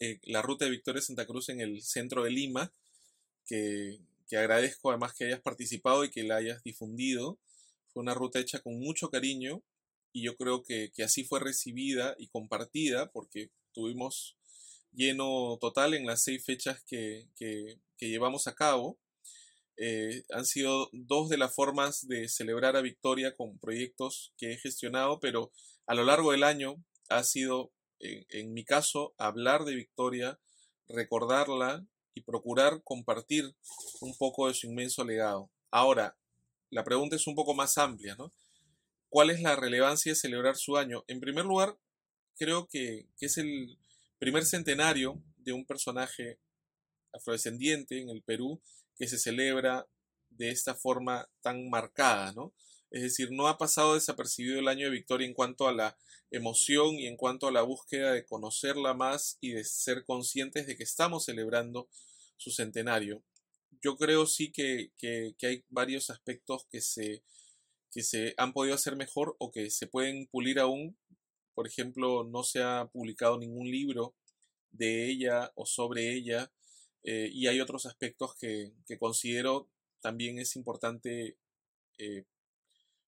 [0.00, 2.72] eh, la ruta de Victoria Santa Cruz en el centro de Lima,
[3.46, 3.98] que,
[4.32, 7.38] agradezco además que hayas participado y que la hayas difundido.
[7.88, 9.62] Fue una ruta hecha con mucho cariño
[10.12, 14.36] y yo creo que, así fue recibida y compartida porque tuvimos
[14.92, 18.98] lleno total en las seis fechas que, que llevamos a cabo.
[19.78, 24.56] Eh, han sido dos de las formas de celebrar a Victoria con proyectos que he
[24.56, 25.52] gestionado, pero
[25.86, 30.38] a lo largo del año ha sido, en mi caso, hablar de Victoria,
[30.88, 33.54] recordarla y procurar compartir
[34.00, 35.50] un poco de su inmenso legado.
[35.70, 36.16] Ahora,
[36.70, 38.32] la pregunta es un poco más amplia, ¿no?
[39.08, 41.04] ¿Cuál es la relevancia de celebrar su año?
[41.06, 41.78] En primer lugar,
[42.36, 43.78] creo que, que es el
[44.18, 46.40] primer centenario de un personaje
[47.12, 48.60] afrodescendiente en el Perú
[48.96, 49.86] que se celebra
[50.30, 52.52] de esta forma tan marcada, ¿no?
[52.90, 55.96] Es decir, no ha pasado desapercibido el año de Victoria en cuanto a la
[56.30, 60.76] emoción y en cuanto a la búsqueda de conocerla más y de ser conscientes de
[60.76, 61.88] que estamos celebrando
[62.36, 63.22] su centenario.
[63.82, 64.92] Yo creo sí que,
[65.42, 67.22] hay varios aspectos que se,
[67.90, 70.96] que se han podido hacer mejor o que se pueden pulir aún.
[71.54, 74.14] Por ejemplo, no se ha publicado ningún libro
[74.70, 76.52] de ella o sobre ella
[77.08, 79.70] eh, y hay otros aspectos que, considero
[80.00, 81.36] también es importante
[81.98, 82.24] eh,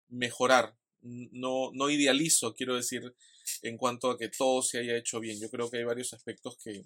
[0.09, 0.77] mejorar.
[1.01, 3.15] No, no idealizo, quiero decir,
[3.63, 5.41] en cuanto a que todo se haya hecho bien.
[5.41, 6.85] Yo creo que hay varios aspectos que,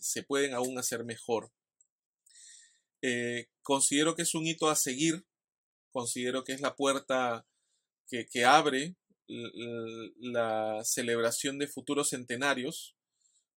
[0.00, 1.50] se pueden aún hacer mejor.
[3.02, 5.24] Eh, considero que es un hito a seguir,
[5.92, 7.46] considero que es la puerta
[8.08, 8.96] que, abre
[9.28, 12.96] la celebración de futuros centenarios,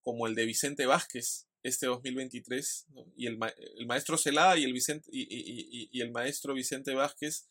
[0.01, 3.37] como el de Vicente Vázquez, este 2023 y el,
[3.85, 7.47] maestro Celada y el, Vicente, y, el maestro Vicente Vázquez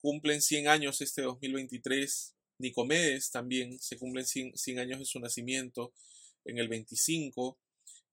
[0.00, 2.34] cumplen 100 años este 2023.
[2.58, 5.92] Nicomedes también se cumplen 100, años de su nacimiento
[6.44, 7.58] en el 25.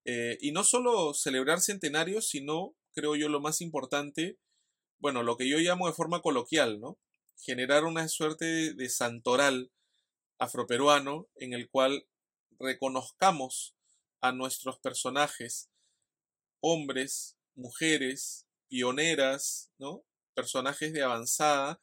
[0.04, 4.38] Eh, y no solo celebrar centenarios, sino, creo yo, lo más importante,
[4.98, 6.98] bueno, lo que yo llamo de forma coloquial, ¿no?
[7.38, 9.70] Generar una suerte de santoral
[10.38, 12.06] afroperuano en el cual
[12.58, 13.74] reconozcamos
[14.20, 15.70] a nuestros personajes,
[16.60, 20.04] hombres, mujeres, pioneras, ¿no?
[20.36, 21.80] Personajes de avanzada,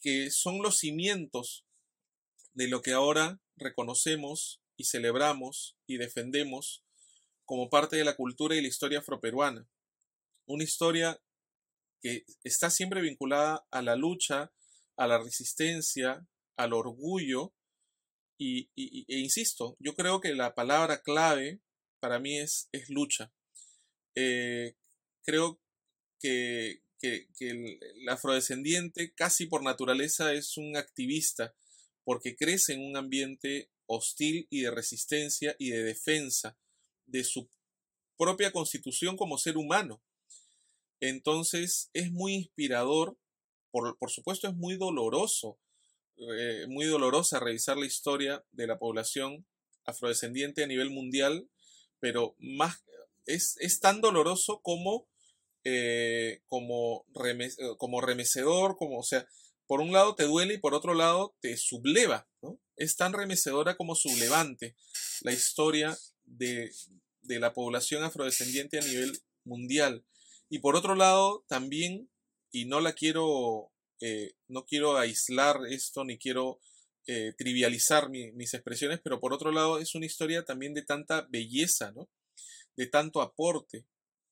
[0.00, 1.64] que son los cimientos
[2.52, 6.84] de lo que ahora reconocemos y celebramos y defendemos
[7.44, 9.68] como parte de la cultura y la historia afroperuana.
[10.46, 11.22] Una historia
[12.02, 14.52] que está siempre vinculada a la lucha,
[14.96, 17.54] a la resistencia, al orgullo
[18.38, 21.60] y, e insisto, yo creo que la palabra clave
[22.00, 23.32] para mí es, es lucha.
[24.14, 24.76] Eh,
[25.22, 25.60] creo
[26.18, 27.78] que, el,
[28.08, 31.54] afrodescendiente casi por naturaleza es un activista
[32.04, 36.56] porque crece en un ambiente hostil y de resistencia y de defensa
[37.06, 37.48] de su
[38.16, 40.02] propia constitución como ser humano.
[41.00, 43.16] Entonces es muy inspirador,
[43.70, 45.58] por, por supuesto es muy doloroso
[46.20, 49.46] eh, muy dolorosa revisar la historia de la población
[49.86, 51.48] afrodescendiente a nivel mundial,
[51.98, 52.84] pero más
[53.24, 55.08] es, tan doloroso como,
[55.64, 59.26] eh, como, eh, como remecedor, como, o sea,
[59.66, 62.28] por un lado te duele y por otro lado te subleva.
[62.76, 64.74] Es tan remecedora como sublevante
[65.20, 66.70] la historia de,
[67.22, 69.12] de la población afrodescendiente a nivel
[69.44, 70.04] mundial.
[70.48, 72.10] Y por otro lado, también,
[72.50, 76.58] y no la quiero eh, no quiero aislar esto ni quiero
[77.36, 82.08] trivializar mis expresiones, pero por otro lado es una historia también de tanta belleza, ¿no?
[82.76, 83.84] De tanto aporte.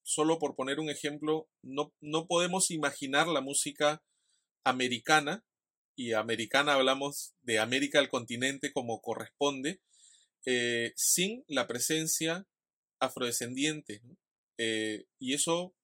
[0.08, 4.02] Solo por poner un ejemplo, no, no podemos imaginar la música
[4.64, 5.44] americana
[5.96, 9.82] y americana hablamos de América al continente como corresponde,
[10.46, 12.46] eh, sin la presencia
[12.98, 14.00] afrodescendiente.
[14.56, 15.74] Eh, y eso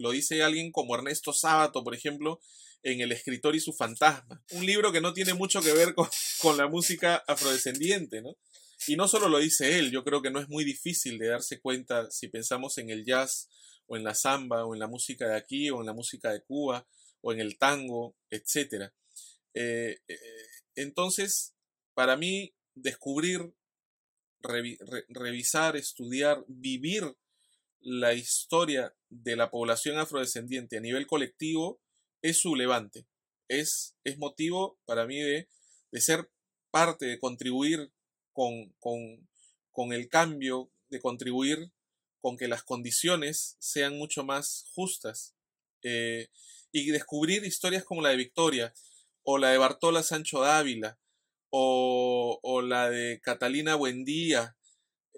[0.00, 2.40] lo dice alguien como Ernesto Sábato, por ejemplo,
[2.82, 4.42] en El escritor y su fantasma.
[4.50, 6.08] Un libro que no tiene mucho que ver con,
[6.42, 8.36] con la música afrodescendiente, ¿no?
[8.86, 11.60] Y no solo lo dice él, yo creo que no es muy difícil de darse
[11.60, 13.48] cuenta si pensamos en el jazz
[13.86, 16.42] o en la samba o en la música de aquí o en la música de
[16.42, 16.86] Cuba
[17.20, 18.90] o en el tango, etc.
[19.54, 20.18] Eh, eh,
[20.76, 21.54] entonces,
[21.94, 23.52] para mí, descubrir,
[24.40, 27.16] revisar, estudiar, vivir
[27.80, 31.82] la historia de la población afrodescendiente a nivel colectivo
[32.22, 33.06] es sublevante.
[33.48, 35.48] Es, es motivo para mí de,
[35.90, 36.30] de ser
[36.70, 37.92] parte, de contribuir
[38.32, 39.28] con, con,
[39.70, 41.72] con el cambio, de contribuir
[42.20, 45.34] con que las condiciones sean mucho más justas.
[45.82, 46.28] Eh,
[46.72, 48.74] y descubrir historias como la de Victoria,
[49.22, 50.98] o la de Bartola Sancho Dávila,
[51.50, 54.56] o, o la de Catalina Buendía,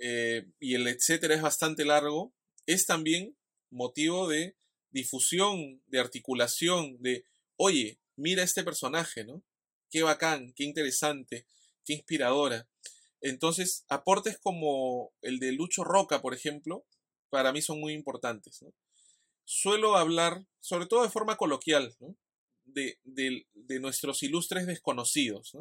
[0.00, 2.32] eh, y el etcétera es bastante largo,
[2.66, 3.36] es también
[3.70, 4.56] motivo de
[4.90, 7.24] difusión, de articulación, de,
[7.56, 9.42] oye, mira este personaje, ¿no?
[9.90, 11.46] Qué bacán, qué interesante,
[11.84, 12.68] qué inspiradora.
[13.22, 16.84] Entonces, aportes como el de Lucho Roca, por ejemplo,
[17.30, 18.60] para mí son muy importantes.
[19.44, 21.96] Suelo hablar, sobre todo de forma coloquial,
[22.64, 25.56] de, de, nuestros ilustres desconocidos.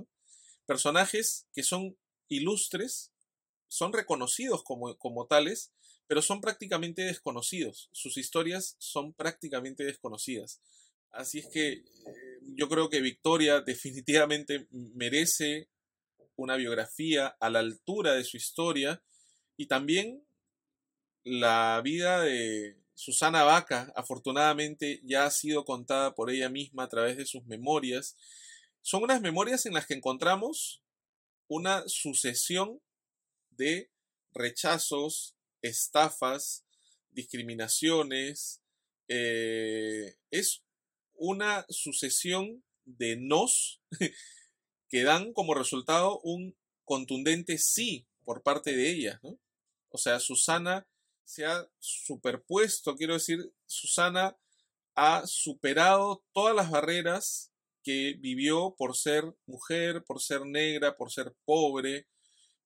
[0.65, 1.97] Personajes que son
[2.27, 3.11] ilustres,
[3.67, 5.71] son reconocidos como, como tales,
[6.07, 7.89] pero son prácticamente desconocidos.
[7.93, 10.61] Sus historias son prácticamente desconocidas.
[11.11, 11.83] Así es que eh,
[12.55, 15.69] yo creo que Victoria definitivamente merece
[16.43, 19.03] una biografía a la altura de su historia
[19.57, 20.25] y también
[21.23, 27.17] la vida de Susana Vaca, afortunadamente, ya ha sido contada por ella misma a través
[27.17, 28.15] de sus memorias.
[28.81, 30.83] Son unas memorias en las que encontramos
[31.47, 32.81] una sucesión
[33.49, 33.91] de
[34.33, 36.65] rechazos, estafas,
[37.11, 38.61] discriminaciones.
[39.07, 40.63] Eh, es
[41.13, 43.81] una sucesión de nos
[44.91, 49.21] que dan como resultado un contundente sí por parte de ella.
[49.89, 50.85] O sea, Susana
[51.23, 54.37] se ha superpuesto, quiero decir, Susana
[54.93, 57.51] ha superado todas las barreras
[57.83, 62.07] que vivió por ser mujer, por ser negra, por ser pobre,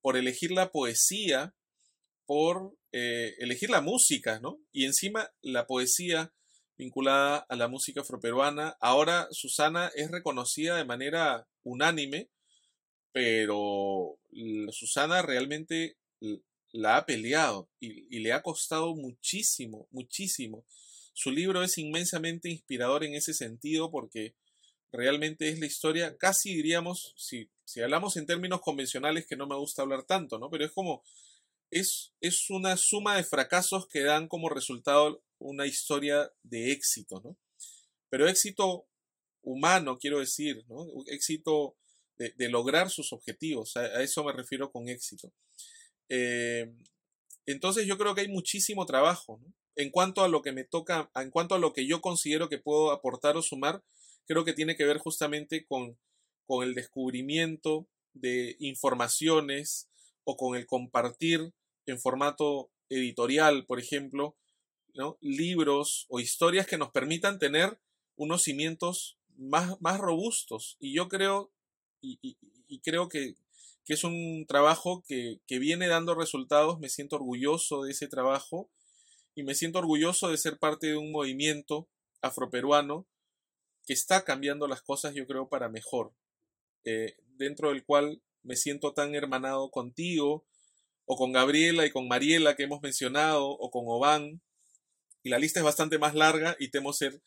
[0.01, 1.55] por elegir la poesía
[2.25, 4.59] por eh, elegir la música, ¿no?
[4.71, 6.33] Y encima la poesía
[6.77, 8.77] vinculada a la música afroperuana.
[8.79, 12.29] Ahora Susana es reconocida de manera unánime,
[13.11, 14.17] pero
[14.71, 15.97] Susana realmente
[16.71, 20.65] la ha peleado y, le ha costado muchísimo, muchísimo.
[21.13, 24.35] Su libro es inmensamente inspirador en ese sentido porque
[24.91, 29.55] realmente es la historia, casi diríamos, si, si hablamos en términos convencionales, que no me
[29.55, 30.49] gusta hablar tanto, ¿no?
[30.49, 31.03] Pero es como
[31.71, 32.11] es,
[32.49, 37.37] una suma de fracasos que dan como resultado una historia de éxito, ¿no?
[38.09, 38.87] Pero éxito
[39.41, 40.87] humano, quiero decir, ¿no?
[41.07, 41.77] Éxito
[42.17, 45.31] de, lograr sus objetivos, a, eso me refiero con éxito.
[46.09, 46.73] Eh,
[47.45, 49.41] entonces yo creo que hay muchísimo trabajo.
[49.75, 52.57] En cuanto a lo que me toca, en cuanto a lo que yo considero que
[52.57, 53.83] puedo aportar o sumar,
[54.25, 55.97] creo que tiene que ver justamente con
[56.63, 59.89] el descubrimiento de informaciones
[60.23, 61.53] o con el compartir
[61.85, 64.37] en formato editorial, por ejemplo,
[65.21, 67.79] libros o historias que nos permitan tener
[68.15, 70.77] unos cimientos más, más robustos.
[70.79, 71.51] Y yo creo,
[72.01, 72.37] y,
[72.83, 73.35] creo que,
[73.87, 78.71] es un trabajo que, que, viene dando resultados, me siento orgulloso de ese trabajo
[79.35, 81.87] y me siento orgulloso de ser parte de un movimiento
[82.21, 83.05] afroperuano
[83.85, 86.13] que está cambiando las cosas, yo creo, para mejor,
[86.83, 90.45] eh, dentro del cual me siento tan hermanado contigo,
[91.05, 94.41] o con Gabriela y con Mariela que hemos mencionado, o con Oban,
[95.25, 97.19] y la lista es bastante más larga y temo ser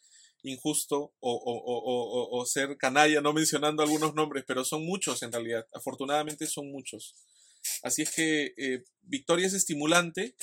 [0.45, 6.71] injusto o, ser canalla no mencionando algunos nombres, pero son muchos en realidad, afortunadamente son
[6.71, 7.17] muchos.
[7.83, 10.37] Así es que eh, Victoria es estimulante,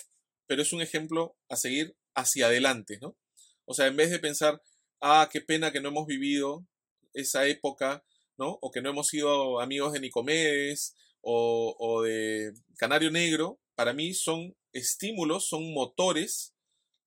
[0.47, 3.17] pero es un ejemplo a seguir hacia adelante, ¿no?
[3.63, 4.61] O sea, en vez de pensar,
[4.99, 6.67] ah, qué pena que no hemos vivido
[7.13, 8.03] esa época,
[8.37, 8.59] ¿no?
[8.61, 14.55] O que no hemos sido amigos de Nicomedes, o, de Canario Negro, para mí son
[14.73, 16.54] estímulos, son motores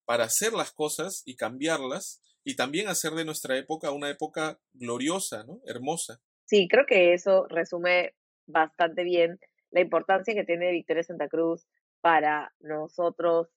[0.09, 5.44] para hacer las cosas y cambiarlas y también hacer de nuestra época una época gloriosa,
[5.44, 5.61] ¿no?
[5.66, 6.22] Hermosa.
[6.46, 8.14] Sí, creo que eso resume
[8.46, 9.38] bastante bien
[9.70, 11.66] la importancia que tiene Victoria Santa Cruz
[12.00, 13.48] para nosotros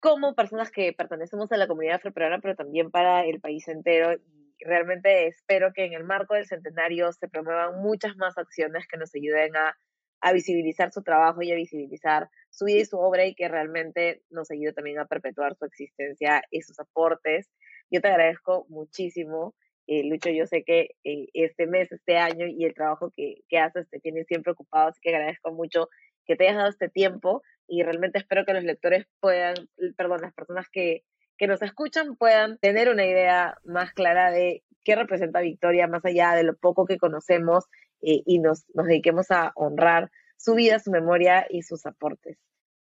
[0.00, 4.20] como personas que pertenecemos a la comunidad afroperuana, pero también para el país entero.
[4.58, 9.14] realmente espero que en el marco del centenario se promuevan muchas más acciones que nos
[9.14, 9.78] ayuden a,
[10.20, 14.22] a visibilizar su trabajo y a visibilizar su vida y su obra y que realmente
[14.30, 17.50] nos ayude también a perpetuar su existencia y sus aportes.
[17.90, 19.54] Yo te agradezco muchísimo.
[19.86, 23.58] Eh, Lucho, yo sé que eh, este mes, este año y el trabajo que, que
[23.58, 25.88] haces te tiene siempre ocupado, así que agradezco mucho
[26.26, 29.54] que te hayas dado este tiempo y realmente espero que los lectores puedan,
[29.96, 31.04] perdón, las personas que,
[31.38, 36.34] que nos escuchan puedan tener una idea más clara de qué representa Victoria, más allá
[36.34, 37.64] de lo poco que conocemos
[38.02, 42.38] eh, y nos, nos dediquemos a honrar su vida, su memoria y sus aportes.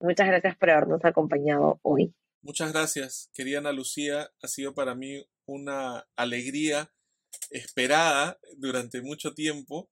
[0.00, 2.14] Muchas gracias por habernos acompañado hoy.
[2.42, 4.30] Muchas gracias, querida Ana Lucía.
[4.42, 6.92] Ha sido para mí una alegría
[7.50, 9.90] esperada durante mucho tiempo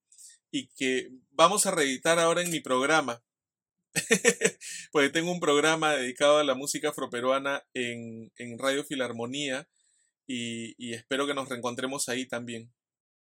[0.51, 3.23] y que vamos a reeditar ahora en mi programa.
[4.91, 9.67] Porque tengo un programa dedicado a la música afroperuana en, en Radio Filarmonía
[10.27, 12.71] y, y espero que nos reencontremos ahí también.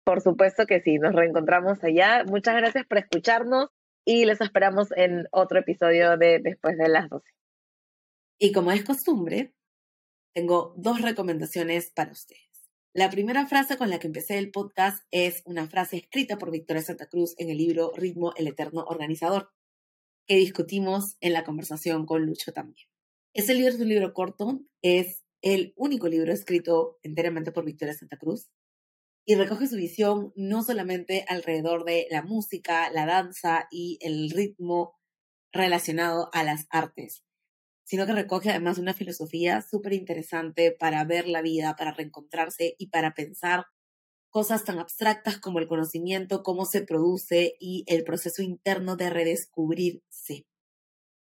[0.03, 2.23] Por supuesto que sí, nos reencontramos allá.
[2.25, 3.69] Muchas gracias por escucharnos
[4.05, 7.29] y les esperamos en otro episodio de Después de las 12.
[8.39, 9.53] Y como es costumbre,
[10.33, 12.49] tengo dos recomendaciones para ustedes.
[12.93, 16.81] La primera frase con la que empecé el podcast es una frase escrita por Victoria
[16.81, 19.51] Santa Cruz en el libro Ritmo, el Eterno Organizador,
[20.27, 22.87] que discutimos en la conversación con Lucho también.
[23.33, 28.17] Ese libro es un libro corto, es el único libro escrito enteramente por Victoria Santa
[28.17, 28.49] Cruz
[29.25, 34.95] y recoge su visión no solamente alrededor de la música, la danza y el ritmo
[35.51, 37.23] relacionado a las artes,
[37.83, 42.87] sino que recoge además una filosofía súper interesante para ver la vida, para reencontrarse y
[42.87, 43.65] para pensar
[44.29, 50.47] cosas tan abstractas como el conocimiento, cómo se produce y el proceso interno de redescubrirse.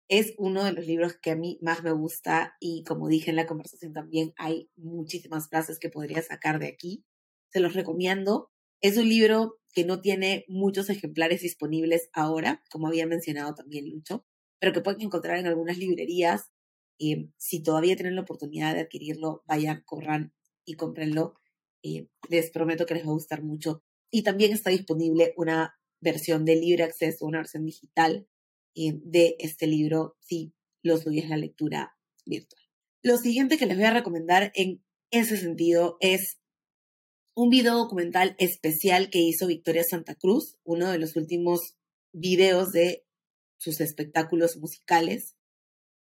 [0.10, 3.38] Es uno de los libros que a mí más me gusta y como dije en
[3.38, 7.06] la conversación también hay muchísimas frases que podría sacar de aquí
[7.52, 8.50] se los recomiendo.
[8.82, 14.26] Es un libro que no tiene muchos ejemplares disponibles ahora, como había mencionado también Lucho,
[14.60, 16.52] pero que pueden encontrar en algunas librerías.
[16.98, 20.34] y si todavía tienen la oportunidad de adquirirlo, vayan, corran
[20.66, 21.36] y cómprenlo.
[22.30, 23.84] les prometo que les va a gustar mucho.
[24.12, 28.28] Y también está disponible una versión de libre acceso, una versión digital
[28.76, 32.62] de este libro, si lo suyo es la lectura virtual.
[33.04, 36.41] Lo siguiente que les voy a recomendar en ese sentido es
[37.34, 41.78] un video documental especial que hizo Victoria Santa Cruz, uno de los últimos
[42.14, 43.06] videos de
[43.58, 45.36] sus espectáculos musicales,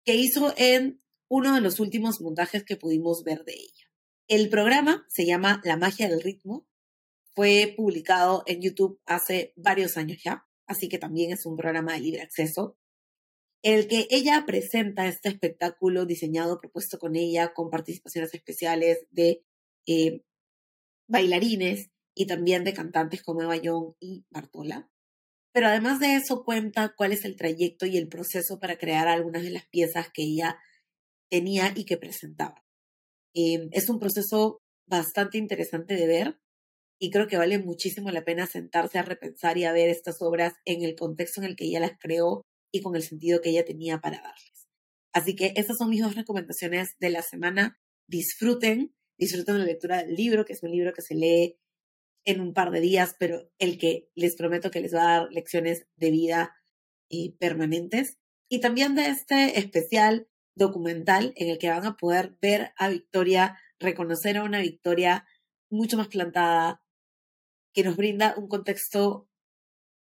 [0.04, 3.90] que hizo en uno de los últimos montajes que pudimos ver de ella.
[4.28, 6.66] El programa se llama La magia del ritmo,
[7.34, 12.00] fue publicado en YouTube hace varios años ya, así que también es un programa de
[12.00, 12.78] libre acceso,
[13.62, 19.44] el que ella presenta este espectáculo diseñado, propuesto con ella, con participaciones especiales de
[19.86, 20.22] eh,
[21.08, 24.90] bailarines y también de cantantes como Eva Young y Bartola.
[25.52, 29.42] Pero además de eso cuenta cuál es el trayecto y el proceso para crear algunas
[29.42, 30.58] de las piezas que ella
[31.30, 32.64] tenía y que presentaba.
[33.34, 36.38] Em, es un proceso bastante interesante de ver
[36.98, 40.54] y creo que vale muchísimo la pena sentarse a repensar y a ver estas obras
[40.64, 42.42] en el contexto en el que ella las creó
[42.72, 44.66] y con el sentido que ella tenía para darles.
[45.12, 47.78] Así que esas son mis dos recomendaciones de la semana.
[48.08, 51.58] Disfruten disfruten la lectura del libro, que es un libro que se lee
[52.24, 55.32] en un par de días, pero el que les prometo que les va a dar
[55.32, 56.56] lecciones de vida
[57.08, 58.18] y permanentes.
[58.48, 63.58] Y también de este especial documental en el que van a poder ver a Victoria,
[63.78, 65.26] reconocer a una Victoria
[65.70, 66.82] mucho más plantada,
[67.74, 69.28] que nos brinda un contexto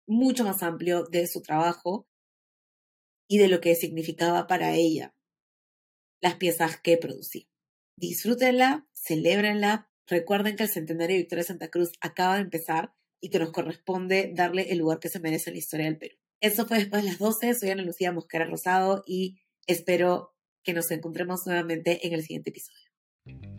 [0.07, 2.07] mucho más amplio de su trabajo
[3.27, 5.15] y de lo que significaba para ella
[6.21, 7.45] las piezas que producía.
[7.97, 9.89] Disfrútenla, celébrenla.
[10.07, 14.31] Recuerden que el centenario de Victoria Santa Cruz acaba de empezar y que nos corresponde
[14.33, 16.15] darle el lugar que se merece en la historia del Perú.
[16.41, 17.53] Eso fue después de las 12.
[17.53, 23.52] Soy Ana Lucía Mosquera Rosado y espero que nos encontremos nuevamente en el siguiente episodio.